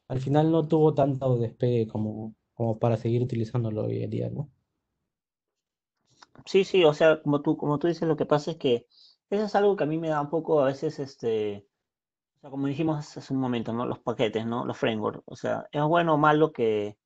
al 0.08 0.20
final 0.22 0.52
no 0.52 0.68
tuvo 0.68 0.94
tanto 0.94 1.38
despegue 1.40 1.88
como, 1.88 2.36
como 2.54 2.78
para 2.80 2.98
seguir 2.98 3.24
utilizándolo 3.24 3.86
hoy 3.86 4.04
en 4.04 4.10
día, 4.10 4.30
¿no? 4.30 4.50
Sí, 6.46 6.64
sí, 6.64 6.84
o 6.86 6.94
sea, 6.94 7.22
como 7.22 7.42
tú, 7.42 7.58
como 7.58 7.80
tú 7.80 7.88
dices, 7.88 8.08
lo 8.08 8.18
que 8.18 8.26
pasa 8.26 8.52
es 8.52 8.58
que 8.58 8.88
eso 9.30 9.46
es 9.46 9.56
algo 9.56 9.76
que 9.76 9.84
a 9.84 9.88
mí 9.88 9.98
me 9.98 10.10
da 10.10 10.22
un 10.22 10.30
poco 10.30 10.62
a 10.62 10.66
veces, 10.66 11.00
este, 11.00 11.68
o 12.38 12.40
sea, 12.42 12.50
como 12.50 12.68
dijimos 12.68 13.18
hace 13.18 13.34
un 13.34 13.40
momento, 13.40 13.74
¿no? 13.74 13.86
Los 13.86 14.00
paquetes, 14.00 14.46
¿no? 14.46 14.66
Los 14.66 14.78
frameworks. 14.78 15.24
O 15.26 15.36
sea, 15.36 15.68
es 15.72 15.84
bueno 15.84 16.16
o 16.16 16.18
malo 16.18 16.52
que, 16.52 16.98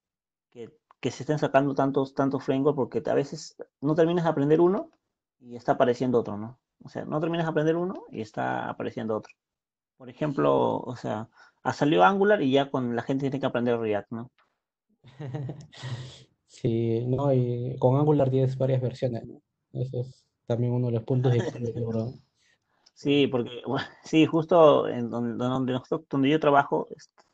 que, 0.53 1.11
se 1.11 1.23
estén 1.23 1.39
sacando 1.39 1.75
tantos, 1.75 2.13
tantos 2.15 2.43
frameworks 2.43 2.77
porque 2.77 3.03
a 3.09 3.13
veces 3.13 3.55
no 3.81 3.95
terminas 3.95 4.23
de 4.25 4.31
aprender 4.31 4.61
uno 4.61 4.91
y 5.39 5.55
está 5.55 5.73
apareciendo 5.73 6.19
otro, 6.19 6.37
¿no? 6.37 6.59
O 6.83 6.89
sea, 6.89 7.05
no 7.05 7.19
terminas 7.19 7.45
de 7.45 7.51
aprender 7.51 7.75
uno 7.75 8.05
y 8.11 8.21
está 8.21 8.69
apareciendo 8.69 9.17
otro. 9.17 9.33
Por 9.97 10.09
ejemplo, 10.09 10.79
o 10.79 10.95
sea, 10.95 11.29
ha 11.63 11.73
salido 11.73 12.03
Angular 12.03 12.41
y 12.41 12.51
ya 12.51 12.71
con 12.71 12.95
la 12.95 13.01
gente 13.03 13.23
tiene 13.23 13.39
que 13.39 13.45
aprender 13.45 13.79
React, 13.79 14.11
¿no? 14.11 14.31
Sí, 16.55 17.05
no, 17.05 17.33
y 17.33 17.75
con 17.79 17.97
Angular 17.97 18.29
tienes 18.29 18.57
varias 18.57 18.81
versiones, 18.81 19.25
¿no? 19.25 19.41
Eso 19.73 19.99
es 19.99 20.25
también 20.45 20.71
uno 20.71 20.87
de 20.87 20.93
los 20.93 21.03
puntos 21.03 21.33
de. 21.33 21.39
Sí, 22.97 23.27
porque 23.27 23.61
sí, 24.05 24.25
justo 24.25 24.87
en 24.87 25.09
donde, 25.09 25.35
donde, 25.35 25.73
nosotros, 25.73 26.07
donde 26.09 26.29
yo 26.29 26.39
trabajo, 26.39 26.87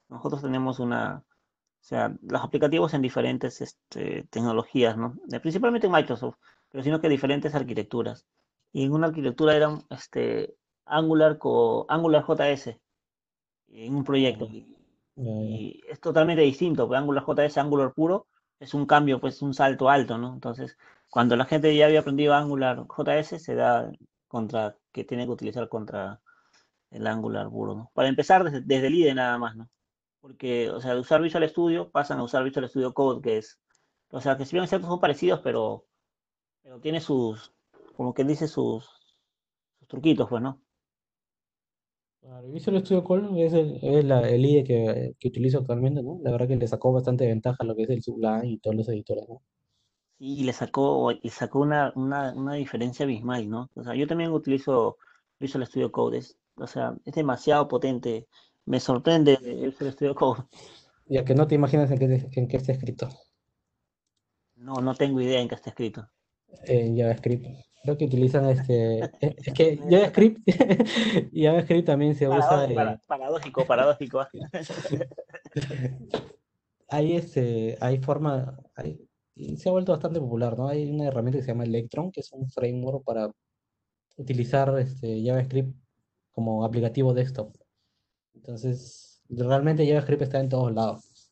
nosotros 0.09 0.41
tenemos 0.41 0.79
una, 0.79 1.23
o 1.23 1.83
sea, 1.83 2.15
los 2.23 2.41
aplicativos 2.41 2.95
en 2.95 3.03
diferentes 3.03 3.61
este, 3.61 4.23
tecnologías, 4.31 4.97
¿no? 4.97 5.19
Principalmente 5.39 5.85
en 5.85 5.93
Microsoft, 5.93 6.37
pero 6.71 6.83
sino 6.83 6.99
que 6.99 7.09
diferentes 7.09 7.53
arquitecturas. 7.53 8.25
Y 8.73 8.85
en 8.85 8.91
una 8.91 9.05
arquitectura 9.05 9.55
era 9.55 9.77
este, 9.91 10.55
Angular 10.85 11.37
con 11.37 11.85
Angular 11.89 12.25
JS 12.27 12.79
en 13.67 13.95
un 13.95 14.03
proyecto. 14.03 14.49
Y 15.15 15.79
es 15.87 15.99
totalmente 15.99 16.41
distinto, 16.41 16.87
porque 16.87 16.97
Angular 16.97 17.23
JS, 17.23 17.59
Angular 17.59 17.93
puro, 17.93 18.25
es 18.61 18.73
un 18.75 18.85
cambio, 18.85 19.19
pues 19.19 19.41
un 19.41 19.53
salto 19.53 19.89
alto, 19.89 20.17
¿no? 20.19 20.33
Entonces, 20.33 20.77
cuando 21.09 21.35
la 21.35 21.45
gente 21.45 21.75
ya 21.75 21.87
había 21.87 22.01
aprendido 22.01 22.35
Angular 22.35 22.85
JS, 22.87 23.39
se 23.39 23.55
da 23.55 23.91
contra 24.27 24.77
que 24.91 25.03
tiene 25.03 25.25
que 25.25 25.31
utilizar 25.31 25.67
contra 25.67 26.21
el 26.91 27.07
Angular 27.07 27.49
puro, 27.49 27.75
¿no? 27.75 27.91
Para 27.95 28.09
empezar 28.09 28.43
desde, 28.43 28.61
desde 28.61 28.87
el 28.87 28.95
IDE 28.95 29.15
nada 29.15 29.37
más, 29.39 29.55
¿no? 29.55 29.69
Porque, 30.21 30.69
o 30.69 30.79
sea, 30.79 30.93
de 30.93 30.99
usar 31.01 31.21
Visual 31.21 31.49
Studio 31.49 31.89
pasan 31.91 32.19
a 32.19 32.23
usar 32.23 32.43
Visual 32.43 32.69
Studio 32.69 32.93
Code, 32.93 33.21
que 33.21 33.37
es, 33.39 33.59
o 34.11 34.21
sea, 34.21 34.37
que 34.37 34.45
si 34.45 34.55
bien 34.55 34.67
ciertos 34.67 34.89
son 34.89 34.99
parecidos, 34.99 35.41
pero, 35.41 35.87
pero 36.61 36.79
tiene 36.79 37.01
sus, 37.01 37.53
como 37.97 38.13
que 38.13 38.23
dice, 38.23 38.47
sus, 38.47 38.85
sus 39.79 39.87
truquitos, 39.87 40.29
pues, 40.29 40.43
¿no? 40.43 40.61
Claro, 42.21 42.51
Visual 42.51 42.79
Studio 42.81 43.03
Code 43.03 43.45
es 43.45 43.53
el, 43.53 43.79
es 43.81 44.05
la, 44.05 44.21
el 44.29 44.45
IDE 44.45 44.63
que, 44.63 45.15
que 45.19 45.27
utilizo 45.27 45.57
actualmente, 45.59 46.03
¿no? 46.03 46.19
La 46.23 46.31
verdad 46.31 46.47
que 46.47 46.55
le 46.55 46.67
sacó 46.67 46.93
bastante 46.93 47.25
ventaja 47.25 47.63
lo 47.63 47.75
que 47.75 47.83
es 47.83 47.89
el 47.89 48.03
Sublime 48.03 48.47
y 48.47 48.59
todos 48.59 48.75
los 48.75 48.87
editores, 48.89 49.27
¿no? 49.27 49.41
Sí, 50.19 50.39
y 50.39 50.43
le 50.43 50.53
sacó, 50.53 51.11
y 51.11 51.29
sacó 51.29 51.59
una, 51.59 51.91
una, 51.95 52.31
una 52.33 52.53
diferencia 52.53 53.05
abismal, 53.05 53.49
¿no? 53.49 53.71
O 53.73 53.83
sea, 53.83 53.95
yo 53.95 54.05
también 54.05 54.31
utilizo 54.31 54.97
Visual 55.39 55.65
Studio 55.65 55.91
Code, 55.91 56.19
es, 56.19 56.37
o 56.55 56.67
sea, 56.67 56.95
es 57.03 57.15
demasiado 57.15 57.67
potente. 57.67 58.27
Me 58.65 58.79
sorprende 58.79 59.37
Visual 59.37 59.91
Studio 59.91 60.13
Code. 60.13 60.43
Ya 61.07 61.25
que 61.25 61.33
no 61.33 61.47
te 61.47 61.55
imaginas 61.55 61.89
en 61.89 61.97
qué, 61.97 62.29
en 62.33 62.47
qué 62.47 62.57
está 62.57 62.71
escrito. 62.71 63.09
No, 64.55 64.75
no 64.75 64.93
tengo 64.93 65.19
idea 65.21 65.41
en 65.41 65.49
qué 65.49 65.55
está 65.55 65.71
escrito. 65.71 66.07
En 66.65 66.95
JavaScript. 66.95 67.47
Creo 67.83 67.97
que 67.97 68.05
utilizan 68.05 68.49
este. 68.49 68.99
Es 69.21 69.53
que 69.53 69.77
JavaScript, 69.77 70.39
JavaScript 71.33 71.85
también 71.85 72.15
se 72.15 72.27
usa. 72.27 72.67
paradójico, 73.07 73.65
paradójico. 73.65 74.27
hay 76.89 77.15
este, 77.15 77.77
hay 77.81 77.97
forma, 77.99 78.57
hay, 78.75 79.07
se 79.57 79.69
ha 79.69 79.71
vuelto 79.71 79.93
bastante 79.93 80.19
popular, 80.19 80.57
¿no? 80.57 80.67
Hay 80.67 80.89
una 80.89 81.07
herramienta 81.07 81.39
que 81.39 81.43
se 81.43 81.51
llama 81.51 81.63
Electron, 81.63 82.11
que 82.11 82.21
es 82.21 82.31
un 82.31 82.49
framework 82.49 83.03
para 83.03 83.31
utilizar 84.17 84.77
este 84.77 85.23
JavaScript 85.23 85.75
como 86.31 86.63
aplicativo 86.63 87.13
desktop. 87.13 87.55
Entonces, 88.35 89.21
realmente 89.29 89.87
JavaScript 89.87 90.21
está 90.23 90.39
en 90.39 90.49
todos 90.49 90.73
lados. 90.73 91.31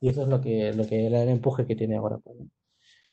Y 0.00 0.08
eso 0.08 0.22
es 0.22 0.28
lo 0.28 0.40
que, 0.40 0.72
lo 0.72 0.86
que 0.86 1.06
el 1.06 1.14
empuje 1.14 1.66
que 1.66 1.76
tiene 1.76 1.96
ahora. 1.96 2.18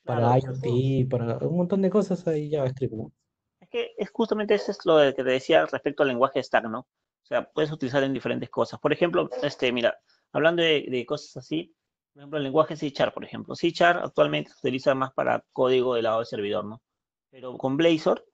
Para 0.08 0.40
IoT, 0.40 1.10
para 1.10 1.38
un 1.48 1.58
montón 1.58 1.82
de 1.82 1.90
cosas 1.90 2.28
ahí 2.28 2.50
JavaScript, 2.50 2.94
¿no? 2.94 3.12
Es 3.60 3.70
que 3.70 3.92
es 3.98 4.10
justamente 4.12 4.56
eso 4.56 4.72
es 4.72 4.80
lo 4.86 4.98
que 5.00 5.14
te 5.14 5.24
decía 5.24 5.66
respecto 5.66 6.04
al 6.04 6.10
lenguaje 6.10 6.42
stack, 6.42 6.66
¿no? 6.66 6.80
O 6.80 7.26
sea, 7.28 7.44
puedes 7.52 7.72
utilizar 7.72 8.02
en 8.04 8.14
diferentes 8.14 8.50
cosas. 8.50 8.80
Por 8.80 8.94
ejemplo, 8.94 9.30
este, 9.44 9.72
mira, 9.74 9.98
hablando 10.32 10.64
de, 10.64 11.06
cosas 11.06 11.36
así, 11.38 11.76
por 12.14 12.22
ejemplo, 12.22 12.38
el 12.38 12.44
lenguaje 12.46 12.78
C 12.78 12.94
por 13.14 13.26
ejemplo. 13.26 13.56
C 13.56 13.74
actualmente 13.84 14.52
se 14.52 14.60
utiliza 14.60 14.96
más 14.96 15.12
para 15.14 15.44
código 15.52 15.96
del 15.96 16.06
lado 16.06 16.20
del 16.20 16.26
servidor, 16.26 16.66
¿no? 16.66 16.82
Pero 17.30 17.58
con 17.58 17.76
Blazor, 17.76 18.26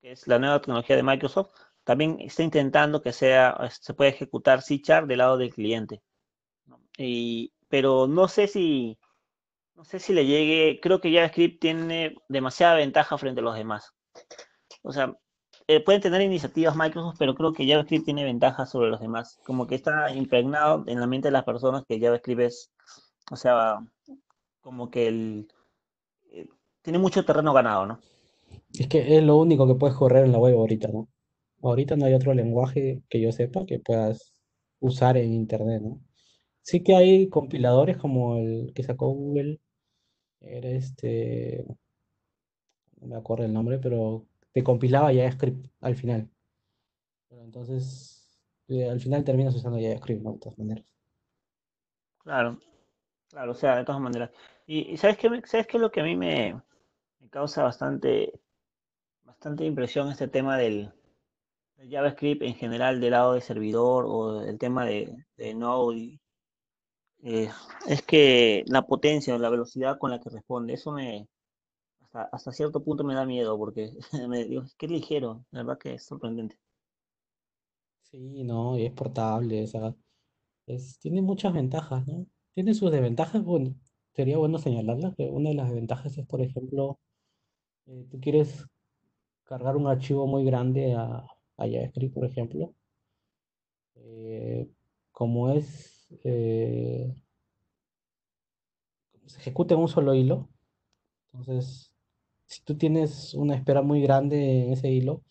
que 0.00 0.12
es 0.12 0.26
la 0.26 0.38
nueva 0.38 0.60
tecnología 0.60 0.96
de 0.96 1.02
Microsoft, 1.02 1.50
también 1.84 2.16
está 2.20 2.42
intentando 2.42 3.02
que 3.02 3.12
sea, 3.12 3.56
se 3.70 3.94
pueda 3.94 4.10
ejecutar 4.10 4.62
C 4.62 4.80
del 5.06 5.18
lado 5.18 5.36
del 5.36 5.52
cliente. 5.52 6.02
Y, 6.96 7.52
pero 7.68 8.06
no 8.06 8.28
sé 8.28 8.48
si, 8.48 8.98
no 9.78 9.84
sé 9.84 10.00
si 10.00 10.12
le 10.12 10.26
llegue, 10.26 10.80
creo 10.82 11.00
que 11.00 11.12
JavaScript 11.12 11.60
tiene 11.60 12.16
demasiada 12.28 12.74
ventaja 12.74 13.16
frente 13.16 13.40
a 13.40 13.44
los 13.44 13.54
demás. 13.54 13.94
O 14.82 14.92
sea, 14.92 15.16
eh, 15.68 15.84
pueden 15.84 16.00
tener 16.00 16.20
iniciativas 16.20 16.74
Microsoft, 16.74 17.14
pero 17.16 17.36
creo 17.36 17.52
que 17.52 17.64
JavaScript 17.64 18.04
tiene 18.04 18.24
ventaja 18.24 18.66
sobre 18.66 18.90
los 18.90 19.00
demás. 19.00 19.38
Como 19.46 19.68
que 19.68 19.76
está 19.76 20.12
impregnado 20.12 20.82
en 20.88 20.98
la 20.98 21.06
mente 21.06 21.28
de 21.28 21.32
las 21.32 21.44
personas 21.44 21.84
que 21.88 22.00
JavaScript 22.00 22.40
es, 22.40 22.72
o 23.30 23.36
sea, 23.36 23.78
como 24.60 24.90
que 24.90 25.06
el, 25.06 25.48
eh, 26.32 26.48
tiene 26.82 26.98
mucho 26.98 27.24
terreno 27.24 27.52
ganado, 27.52 27.86
¿no? 27.86 28.00
Es 28.76 28.88
que 28.88 29.16
es 29.16 29.22
lo 29.22 29.36
único 29.36 29.68
que 29.68 29.76
puedes 29.76 29.96
correr 29.96 30.24
en 30.24 30.32
la 30.32 30.38
web 30.38 30.56
ahorita, 30.56 30.88
¿no? 30.88 31.08
Ahorita 31.62 31.94
no 31.94 32.06
hay 32.06 32.14
otro 32.14 32.34
lenguaje 32.34 33.04
que 33.08 33.20
yo 33.20 33.30
sepa 33.30 33.64
que 33.64 33.78
puedas 33.78 34.34
usar 34.80 35.16
en 35.18 35.32
Internet, 35.32 35.82
¿no? 35.82 36.00
Sí 36.62 36.82
que 36.82 36.96
hay 36.96 37.28
compiladores 37.28 37.96
como 37.96 38.38
el 38.38 38.72
que 38.74 38.82
sacó 38.82 39.10
Google, 39.10 39.60
era 40.40 40.68
este, 40.68 41.64
no 43.00 43.06
me 43.06 43.16
acuerdo 43.16 43.44
el 43.44 43.52
nombre, 43.52 43.78
pero 43.78 44.26
te 44.52 44.62
compilaba 44.62 45.12
JavaScript 45.12 45.66
al 45.80 45.96
final. 45.96 46.28
Pero 47.28 47.42
entonces, 47.42 48.40
eh, 48.68 48.88
al 48.88 49.00
final 49.00 49.24
terminas 49.24 49.54
usando 49.54 49.78
JavaScript, 49.78 50.22
¿no? 50.22 50.32
De 50.32 50.38
todas 50.38 50.58
maneras. 50.58 50.84
Claro, 52.18 52.58
claro, 53.28 53.52
o 53.52 53.54
sea, 53.54 53.76
de 53.76 53.84
todas 53.84 54.00
maneras. 54.00 54.30
Y, 54.66 54.96
¿sabes 54.96 55.16
qué, 55.16 55.28
¿sabes 55.44 55.66
lo 55.74 55.90
que 55.90 56.00
a 56.00 56.04
mí 56.04 56.16
me, 56.16 56.60
causa 57.30 57.62
bastante, 57.62 58.32
bastante 59.24 59.64
impresión 59.64 60.10
este 60.10 60.28
tema 60.28 60.56
del, 60.58 60.92
JavaScript 61.90 62.42
en 62.42 62.54
general 62.54 63.00
del 63.00 63.12
lado 63.12 63.34
de 63.34 63.40
servidor 63.40 64.04
o 64.06 64.42
el 64.42 64.58
tema 64.58 64.84
de, 64.84 65.24
de 65.36 65.54
Node 65.54 66.20
eh, 67.22 67.50
es 67.86 68.02
que 68.02 68.64
la 68.66 68.82
potencia 68.86 69.34
o 69.34 69.38
la 69.38 69.50
velocidad 69.50 69.98
con 69.98 70.10
la 70.10 70.20
que 70.20 70.30
responde, 70.30 70.74
eso 70.74 70.92
me 70.92 71.28
hasta, 72.12 72.52
cierto 72.52 72.82
punto 72.82 73.04
me 73.04 73.14
da 73.14 73.26
miedo 73.26 73.56
porque 73.58 73.92
me 74.28 74.44
digo, 74.44 74.64
qué 74.78 74.88
ligero, 74.88 75.44
la 75.50 75.62
verdad 75.62 75.78
que 75.78 75.94
es 75.94 76.04
sorprendente. 76.04 76.58
Sí, 78.02 78.42
no, 78.44 78.78
y 78.78 78.86
es 78.86 78.92
portable, 78.92 79.64
es, 80.66 80.98
tiene 81.00 81.22
muchas 81.22 81.52
ventajas. 81.52 82.04
Tiene 82.54 82.74
sus 82.74 82.90
desventajas, 82.90 83.42
sería 84.12 84.38
bueno 84.38 84.58
señalarlas, 84.58 85.14
que 85.16 85.24
una 85.24 85.50
de 85.50 85.56
las 85.56 85.68
desventajas 85.68 86.16
es, 86.18 86.26
por 86.26 86.40
ejemplo, 86.42 86.98
eh, 87.86 88.06
tú 88.10 88.20
quieres 88.20 88.66
cargar 89.44 89.76
un 89.76 89.86
archivo 89.88 90.26
muy 90.26 90.44
grande 90.44 90.94
a, 90.94 91.18
a 91.58 91.66
JavaScript, 91.68 92.14
por 92.14 92.26
ejemplo, 92.26 92.74
eh, 93.96 94.68
como 95.12 95.50
es 95.50 95.97
eh, 96.24 97.14
se 99.26 99.38
ejecuta 99.40 99.74
en 99.74 99.80
un 99.80 99.88
solo 99.88 100.14
hilo. 100.14 100.48
Entonces, 101.32 101.92
si 102.46 102.62
tú 102.62 102.76
tienes 102.76 103.34
una 103.34 103.54
espera 103.54 103.82
muy 103.82 104.02
grande 104.02 104.64
en 104.64 104.72
ese 104.72 104.90
hilo, 104.90 105.22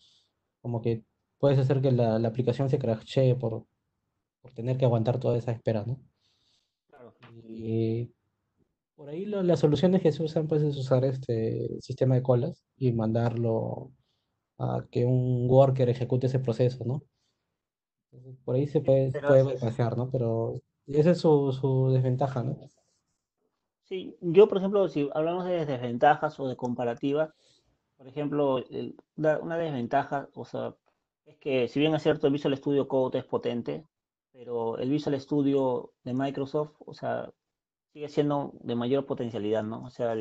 como 0.62 0.80
que 0.82 1.04
puedes 1.38 1.58
hacer 1.58 1.80
que 1.80 1.92
la, 1.92 2.16
aplicación 2.16 2.70
se 2.70 2.78
crashee 2.78 3.34
por, 3.34 3.66
por 4.42 4.52
tener 4.52 4.78
que 4.78 4.84
aguantar 4.84 5.18
toda 5.20 5.36
esa 5.38 5.52
espera, 5.52 5.84
¿no? 5.84 6.00
Y 7.48 8.12
por 8.94 9.08
ahí 9.08 9.24
las 9.26 9.60
soluciones 9.60 10.02
que 10.02 10.12
se 10.12 10.22
usan 10.22 10.48
pues 10.48 10.62
es 10.62 10.76
usar 10.76 11.04
este 11.04 11.80
sistema 11.80 12.16
de 12.16 12.22
colas 12.22 12.64
y 12.76 12.92
mandarlo 12.92 13.92
a 14.58 14.84
que 14.90 15.04
un 15.04 15.48
worker 15.48 15.88
ejecute 15.88 16.26
ese 16.26 16.40
proceso, 16.40 16.84
¿no? 16.84 17.02
Por 18.44 18.56
ahí 18.56 18.66
se 18.66 18.80
puede, 18.80 19.12
puede 19.20 19.58
pasar, 19.58 19.96
¿no? 19.96 20.10
Pero 20.10 20.60
esa 20.86 21.10
es 21.10 21.18
su, 21.20 21.90
desventaja, 21.92 22.42
¿no? 22.42 22.56
Sí, 23.84 24.16
yo, 24.20 24.48
por 24.48 24.58
ejemplo, 24.58 24.88
si 24.88 25.08
hablamos 25.14 25.46
de 25.46 25.64
desventajas 25.64 26.38
o 26.40 26.48
de 26.48 26.56
comparativas, 26.56 27.32
por 27.96 28.06
ejemplo, 28.06 28.64
una 29.16 29.58
desventaja, 29.58 30.28
o 30.34 30.44
sea, 30.44 30.74
es 31.24 31.36
que 31.38 31.68
si 31.68 31.80
bien 31.80 31.94
es 31.94 32.02
cierto 32.02 32.26
el 32.26 32.32
Visual 32.32 32.56
Studio 32.56 32.86
Code 32.86 33.18
es 33.18 33.24
potente, 33.24 33.84
pero 34.32 34.78
el 34.78 34.90
Visual 34.90 35.18
Studio 35.20 35.92
de 36.04 36.14
Microsoft, 36.14 36.74
o 36.78 36.94
sea, 36.94 37.30
sigue 37.92 38.08
siendo 38.08 38.52
de 38.60 38.74
mayor 38.76 39.04
potencialidad, 39.06 39.64
¿no? 39.64 39.84
O 39.84 39.90
sea, 39.90 40.14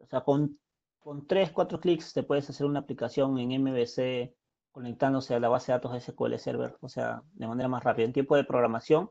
o 0.00 0.06
sea 0.06 0.22
con, 0.22 0.58
con 0.98 1.26
3, 1.26 1.52
4 1.52 1.80
clics 1.80 2.12
te 2.12 2.22
puedes 2.22 2.48
hacer 2.48 2.66
una 2.66 2.80
aplicación 2.80 3.38
en 3.38 3.62
MVC 3.62 4.34
conectándose 4.76 5.34
a 5.34 5.40
la 5.40 5.48
base 5.48 5.72
de 5.72 5.78
datos 5.78 6.04
SQL 6.04 6.36
Server, 6.36 6.76
o 6.82 6.88
sea, 6.90 7.22
de 7.32 7.46
manera 7.46 7.66
más 7.66 7.82
rápida. 7.82 8.04
En 8.04 8.12
tiempo 8.12 8.36
de 8.36 8.44
programación 8.44 9.10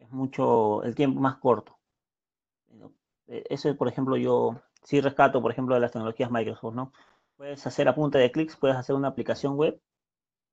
es 0.00 0.10
mucho, 0.10 0.82
el 0.82 0.96
tiempo 0.96 1.20
más 1.20 1.36
corto. 1.36 1.78
E, 3.28 3.44
eso, 3.48 3.76
por 3.76 3.86
ejemplo, 3.86 4.16
yo 4.16 4.60
sí 4.82 5.00
rescato, 5.00 5.40
por 5.40 5.52
ejemplo, 5.52 5.76
de 5.76 5.82
las 5.82 5.92
tecnologías 5.92 6.32
Microsoft, 6.32 6.74
¿no? 6.74 6.92
Puedes 7.36 7.64
hacer 7.64 7.86
a 7.86 7.94
punta 7.94 8.18
de 8.18 8.32
clics, 8.32 8.56
puedes 8.56 8.76
hacer 8.76 8.96
una 8.96 9.06
aplicación 9.06 9.56
web 9.56 9.80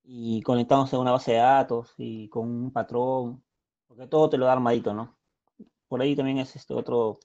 y 0.03 0.43
conectándose 0.43 0.95
a 0.95 0.99
una 0.99 1.13
base 1.13 1.31
de 1.31 1.39
datos 1.39 1.95
y 1.97 2.29
con 2.29 2.47
un 2.47 2.71
patrón. 2.71 3.43
Porque 3.88 4.05
todo 4.05 4.29
te 4.29 4.38
lo 4.38 4.45
da 4.45 4.53
armadito, 4.53 4.93
¿no? 4.93 5.17
Por 5.88 6.03
ahí 6.03 6.15
también 6.15 6.38
es 6.38 6.55
este 6.55 6.75
otro, 6.75 7.17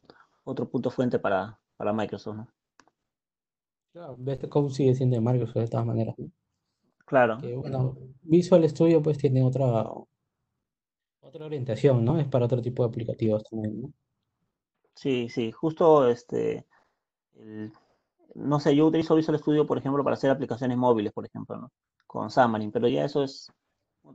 otro 0.44 0.70
punto 0.70 0.90
fuente 0.90 1.18
para, 1.18 1.61
para 1.76 1.92
Microsoft, 1.92 2.37
¿no? 2.37 2.48
Claro, 3.92 4.16
Best 4.18 4.48
Code 4.48 4.70
sigue 4.70 4.94
siendo 4.94 5.16
de 5.16 5.20
Microsoft 5.20 5.56
de 5.56 5.68
todas 5.68 5.85
maneras. 5.85 6.16
Claro. 7.11 7.38
Que 7.40 7.57
bueno, 7.57 7.96
Visual 8.23 8.68
Studio 8.68 9.03
pues 9.03 9.18
tiene 9.18 9.42
otra, 9.42 9.85
otra 11.20 11.44
orientación, 11.44 12.05
¿no? 12.05 12.20
Es 12.20 12.29
para 12.29 12.44
otro 12.44 12.62
tipo 12.62 12.85
de 12.85 12.88
aplicativos 12.88 13.42
también, 13.42 13.83
¿no? 13.83 13.92
Sí, 14.94 15.29
sí, 15.29 15.51
justo 15.51 16.09
este, 16.09 16.64
el- 17.35 17.73
no 18.37 18.61
sé, 18.61 18.77
yo 18.77 18.87
utilizo 18.87 19.16
Visual 19.16 19.40
Studio, 19.40 19.66
por 19.66 19.77
ejemplo, 19.77 20.05
para 20.05 20.14
hacer 20.14 20.31
aplicaciones 20.31 20.79
móviles, 20.79 21.12
por 21.12 21.27
ejemplo, 21.27 21.57
¿no? 21.57 21.73
Con 22.07 22.31
Xamarin, 22.31 22.70
pero 22.70 22.87
ya 22.87 23.05
eso 23.05 23.25
es 23.25 23.51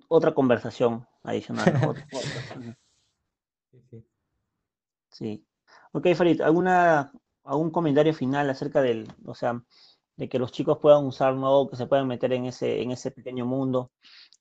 otra 0.08 0.34
conversación 0.34 1.06
adicional. 1.24 1.66
Sí. 5.12 5.46
Ok, 5.92 6.08
Farid, 6.16 6.42
¿alguna, 6.42 7.12
algún 7.44 7.72
comentario 7.72 8.14
final 8.14 8.50
acerca 8.50 8.82
del, 8.82 9.08
o 9.26 9.34
sea, 9.34 9.62
de 10.18 10.30
que 10.30 10.40
los 10.40 10.52
chicos 10.52 10.78
puedan 10.82 11.06
usar 11.06 11.36
nuevo, 11.36 11.70
que 11.70 11.76
se 11.76 11.88
puedan 11.88 12.08
meter 12.08 12.32
en 12.34 12.46
ese, 12.46 12.82
en 12.82 12.92
ese 12.92 13.12
pequeño 13.12 13.46
mundo 13.46 13.92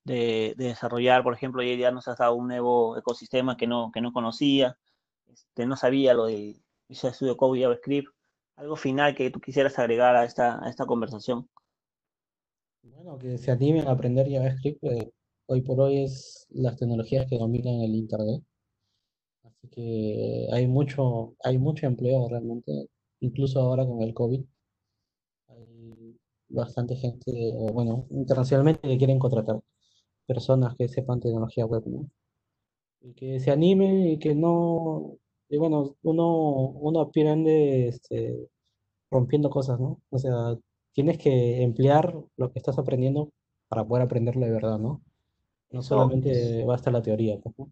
de, 0.05 0.55
de 0.57 0.67
desarrollar, 0.67 1.23
por 1.23 1.35
ejemplo, 1.35 1.63
hoy 1.63 1.77
día 1.77 1.91
nos 1.91 2.07
has 2.09 2.19
dado 2.19 2.35
un 2.35 2.49
nuevo 2.49 2.97
ecosistema 2.97 3.57
que 3.57 3.67
no, 3.67 3.91
que 3.93 4.01
no 4.01 4.13
conocía, 4.13 4.77
este, 5.27 5.67
no 5.67 5.77
sabía 5.77 6.15
lo 6.15 6.27
de 6.27 6.61
Visual 6.89 7.15
Studio 7.15 7.37
Code 7.37 7.59
y 7.59 7.63
JavaScript. 7.63 8.09
Algo 8.57 8.77
final 8.77 9.15
que 9.17 9.31
tú 9.31 9.41
quisieras 9.41 9.79
agregar 9.79 10.15
a 10.15 10.25
esta, 10.25 10.65
a 10.65 10.71
esta 10.71 10.87
conversación. 10.87 11.49
Bueno, 12.83 13.19
que 13.19 13.39
se 13.39 13.51
animen 13.51 13.89
a 13.89 13.93
aprender 13.93 14.31
JavaScript, 14.31 14.85
eh, 14.85 15.13
hoy 15.47 15.63
por 15.63 15.81
hoy 15.81 16.05
es 16.05 16.47
las 16.51 16.77
tecnologías 16.77 17.27
que 17.27 17.39
dominan 17.39 17.81
el 17.81 17.95
Internet. 17.95 18.43
Así 19.43 19.69
que 19.69 20.47
hay 20.53 20.67
mucho, 20.67 21.35
hay 21.43 21.59
mucho 21.59 21.87
empleo 21.87 22.29
realmente, 22.29 22.89
incluso 23.21 23.61
ahora 23.61 23.85
con 23.85 24.03
el 24.03 24.15
COVID. 24.15 24.45
Bastante 26.55 26.97
gente, 26.97 27.53
bueno, 27.73 28.07
internacionalmente 28.11 28.89
que 28.89 28.99
quieren 28.99 29.19
contratar 29.19 29.61
personas 30.27 30.75
que 30.77 30.89
sepan 30.89 31.21
tecnología 31.21 31.67
web, 31.67 31.83
¿no? 31.87 32.09
Y 33.01 33.15
que 33.15 33.41
se 33.41 33.51
animen 33.51 34.07
y 34.07 34.19
que 34.19 34.35
no, 34.35 35.19
y 35.49 35.59
bueno, 35.59 35.97
uno, 36.03 36.71
uno 36.81 37.01
aprende 37.01 37.89
este, 37.89 38.49
rompiendo 39.11 39.51
cosas, 39.51 39.79
¿no? 39.79 40.01
O 40.11 40.19
sea, 40.19 40.57
tienes 40.93 41.19
que 41.19 41.63
emplear 41.63 42.17
lo 42.37 42.51
que 42.51 42.59
estás 42.59 42.79
aprendiendo 42.79 43.31
para 43.69 43.85
poder 43.85 44.05
aprenderlo 44.05 44.47
de 44.47 44.53
verdad, 44.53 44.79
¿no? 44.79 45.03
No 45.71 45.83
solamente 45.83 46.65
basta 46.65 46.91
la 46.91 47.03
teoría, 47.03 47.39
¿no? 47.59 47.71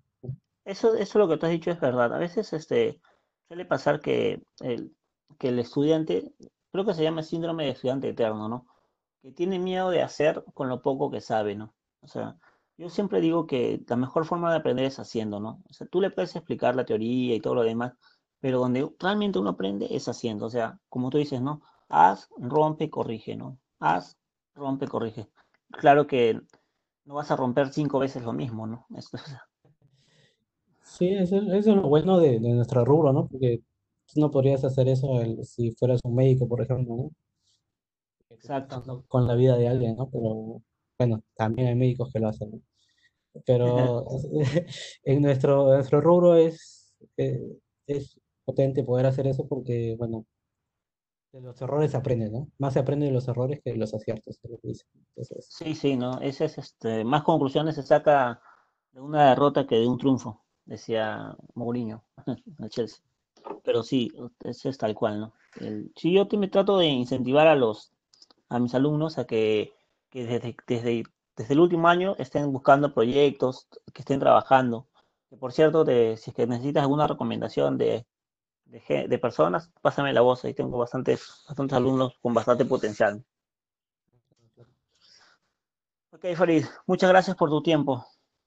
eso, 0.64 0.95
eso 0.95 1.18
lo 1.18 1.29
que 1.29 1.37
tú 1.37 1.47
has 1.47 1.53
dicho 1.53 1.71
es 1.71 1.81
verdad. 1.81 2.12
A 2.12 2.18
veces 2.18 2.53
este, 2.53 3.01
suele 3.49 3.64
pasar 3.64 4.01
que 4.01 4.42
el, 4.61 4.95
que 5.38 5.49
el 5.49 5.59
estudiante, 5.59 6.33
creo 6.73 6.85
que 6.85 6.95
se 6.95 7.03
llama 7.03 7.23
síndrome 7.23 7.64
de 7.64 7.71
estudiante 7.71 8.09
eterno, 8.09 8.49
¿no? 8.49 8.66
Que 9.23 9.33
tiene 9.33 9.59
miedo 9.59 9.91
de 9.91 10.03
hacer 10.03 10.45
con 10.55 10.69
lo 10.69 10.83
poco 10.83 11.11
que 11.11 11.21
sabe, 11.21 11.55
¿no? 11.55 11.75
O 12.01 12.09
sea, 12.09 12.37
yo 12.77 12.91
siempre 12.91 13.21
digo 13.21 13.47
que 13.47 13.81
la 13.87 13.97
mejor 13.97 14.25
forma 14.25 14.51
de 14.51 14.59
aprender 14.59 14.85
es 14.87 14.99
haciendo, 14.99 15.41
¿no? 15.41 15.63
O 15.69 15.73
sea, 15.73 15.87
tú 15.87 16.01
le 16.01 16.11
puedes 16.11 16.35
explicar 16.35 16.75
la 16.75 16.85
teoría 16.85 17.35
y 17.35 17.41
todo 17.41 17.55
lo 17.55 17.63
demás, 17.63 17.93
pero 18.41 18.59
donde 18.59 18.91
realmente 18.99 19.39
uno 19.39 19.51
aprende 19.51 19.87
es 19.91 20.09
haciendo. 20.09 20.47
O 20.47 20.51
sea, 20.51 20.81
como 20.89 21.11
tú 21.11 21.19
dices, 21.19 21.41
¿no? 21.41 21.63
Haz, 21.89 22.29
rompe, 22.37 22.91
corrige, 22.91 23.37
¿no? 23.37 23.59
Haz, 23.79 24.19
rompe, 24.55 24.89
corrige. 24.89 25.29
Claro 25.71 26.07
que 26.07 26.41
no 27.05 27.15
vas 27.15 27.31
a 27.31 27.37
romper 27.37 27.73
cinco 27.73 27.99
veces 27.99 28.23
lo 28.23 28.33
mismo, 28.33 28.67
¿no? 28.67 28.87
Sí, 30.85 31.09
eso, 31.15 31.37
es 31.37 31.67
lo 31.67 31.89
bueno 31.89 32.19
de, 32.19 32.39
de 32.39 32.53
nuestro 32.53 32.85
rubro, 32.85 33.15
¿no? 33.15 33.27
Porque 33.27 33.63
no 34.17 34.31
podrías 34.31 34.65
hacer 34.65 34.89
eso 34.89 35.21
si 35.43 35.71
fueras 35.73 36.01
un 36.05 36.15
médico, 36.15 36.47
por 36.47 36.61
ejemplo, 36.61 36.97
¿no? 36.97 37.11
Exacto. 38.35 39.05
con 39.09 39.27
la 39.27 39.35
vida 39.35 39.57
de 39.57 39.68
alguien, 39.68 39.97
¿no? 39.97 40.09
Pero 40.11 40.62
bueno, 40.99 41.23
también 41.37 41.68
hay 41.68 41.75
médicos 41.75 42.11
que 42.12 42.21
lo 42.21 42.29
hacen, 42.29 42.51
¿no? 42.53 42.61
Pero 43.47 44.07
en 45.05 45.23
nuestro, 45.23 45.66
nuestro 45.75 46.01
rubro 46.01 46.37
es, 46.37 46.95
eh, 47.16 47.40
es 47.87 48.21
potente 48.45 48.85
poder 48.85 49.07
hacer 49.07 49.27
eso 49.27 49.47
porque, 49.49 49.95
bueno, 49.99 50.27
de 51.33 51.40
los 51.40 51.61
errores 51.62 51.90
se 51.90 51.97
aprende, 51.97 52.31
¿no? 52.31 52.49
Más 52.59 52.75
se 52.75 52.79
aprende 52.81 53.07
de 53.07 53.12
los 53.12 53.27
errores 53.27 53.61
que 53.64 53.73
de 53.73 53.79
los 53.79 53.95
aciertos, 53.95 54.38
es 54.42 54.51
lo 54.51 54.59
que 54.59 54.68
dicen. 54.68 54.88
Entonces, 55.16 55.47
Sí, 55.49 55.75
sí, 55.75 55.97
¿no? 55.97 56.21
Ese 56.21 56.45
es 56.47 56.59
este, 56.59 57.05
más 57.05 57.23
conclusiones 57.23 57.75
se 57.75 57.83
saca 57.83 58.40
de 58.92 59.01
una 59.01 59.31
derrota 59.31 59.66
que 59.66 59.77
de 59.77 59.87
un 59.88 59.99
triunfo, 59.99 60.42
decía 60.64 61.35
Mourinho, 61.55 62.05
el 62.59 62.68
Chelsea. 62.68 63.03
Pero 63.64 63.83
sí, 63.83 64.12
eso 64.45 64.68
es 64.68 64.79
tal 64.79 64.95
cual, 64.95 65.21
¿no? 65.21 65.33
El, 65.61 65.92
sí, 65.97 66.12
yo 66.12 66.29
te- 66.29 66.37
me 66.38 66.49
trato 66.49 66.79
de 66.79 66.87
incentivar 66.87 67.47
a 67.47 67.57
los, 67.57 67.91
a 68.53 68.59
mis 68.59 68.75
alumnos 68.75 69.19
a 69.19 69.27
que, 69.27 69.73
que 70.11 70.25
desde, 70.25 70.57
desde, 70.67 71.05
desde 71.37 71.55
el 71.55 71.61
último 71.61 71.88
año 71.88 72.15
estén 72.19 72.53
buscando 72.53 72.93
proyectos, 72.93 73.69
que 73.93 74.03
estén 74.03 74.21
trabajando. 74.21 74.88
Que 75.31 75.37
por 75.37 75.53
cierto, 75.53 75.85
de- 75.85 76.17
si 76.17 76.31
es 76.31 76.37
que 76.37 76.47
necesitas 76.47 76.83
alguna 76.83 77.07
recomendación 77.07 77.79
de, 77.79 78.07
de, 78.67 79.19
personas, 79.19 79.71
pásame 79.81 80.12
la 80.12 80.21
voz, 80.21 80.45
ahí 80.45 80.55
tengo 80.55 80.79
bastantes, 80.79 81.45
bastantes 81.49 81.77
alumnos 81.77 82.19
con 82.21 82.35
bastante 82.35 82.65
potencial. 82.65 83.25
Ok, 86.11 86.27
Farid, 86.37 86.65
muchas 86.87 87.11
gracias 87.11 87.37
por 87.37 87.49
tu 87.49 87.62
tiempo. 87.62 88.05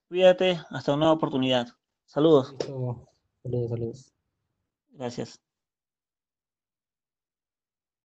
Cuídate, 0.08 0.62
hasta 0.70 0.92
una 0.92 1.00
nueva 1.06 1.14
oportunidad. 1.14 1.68
Saludos. 2.06 2.56
Saludos, 3.42 3.70
saludos. 3.70 4.14
Gracias. 4.90 5.42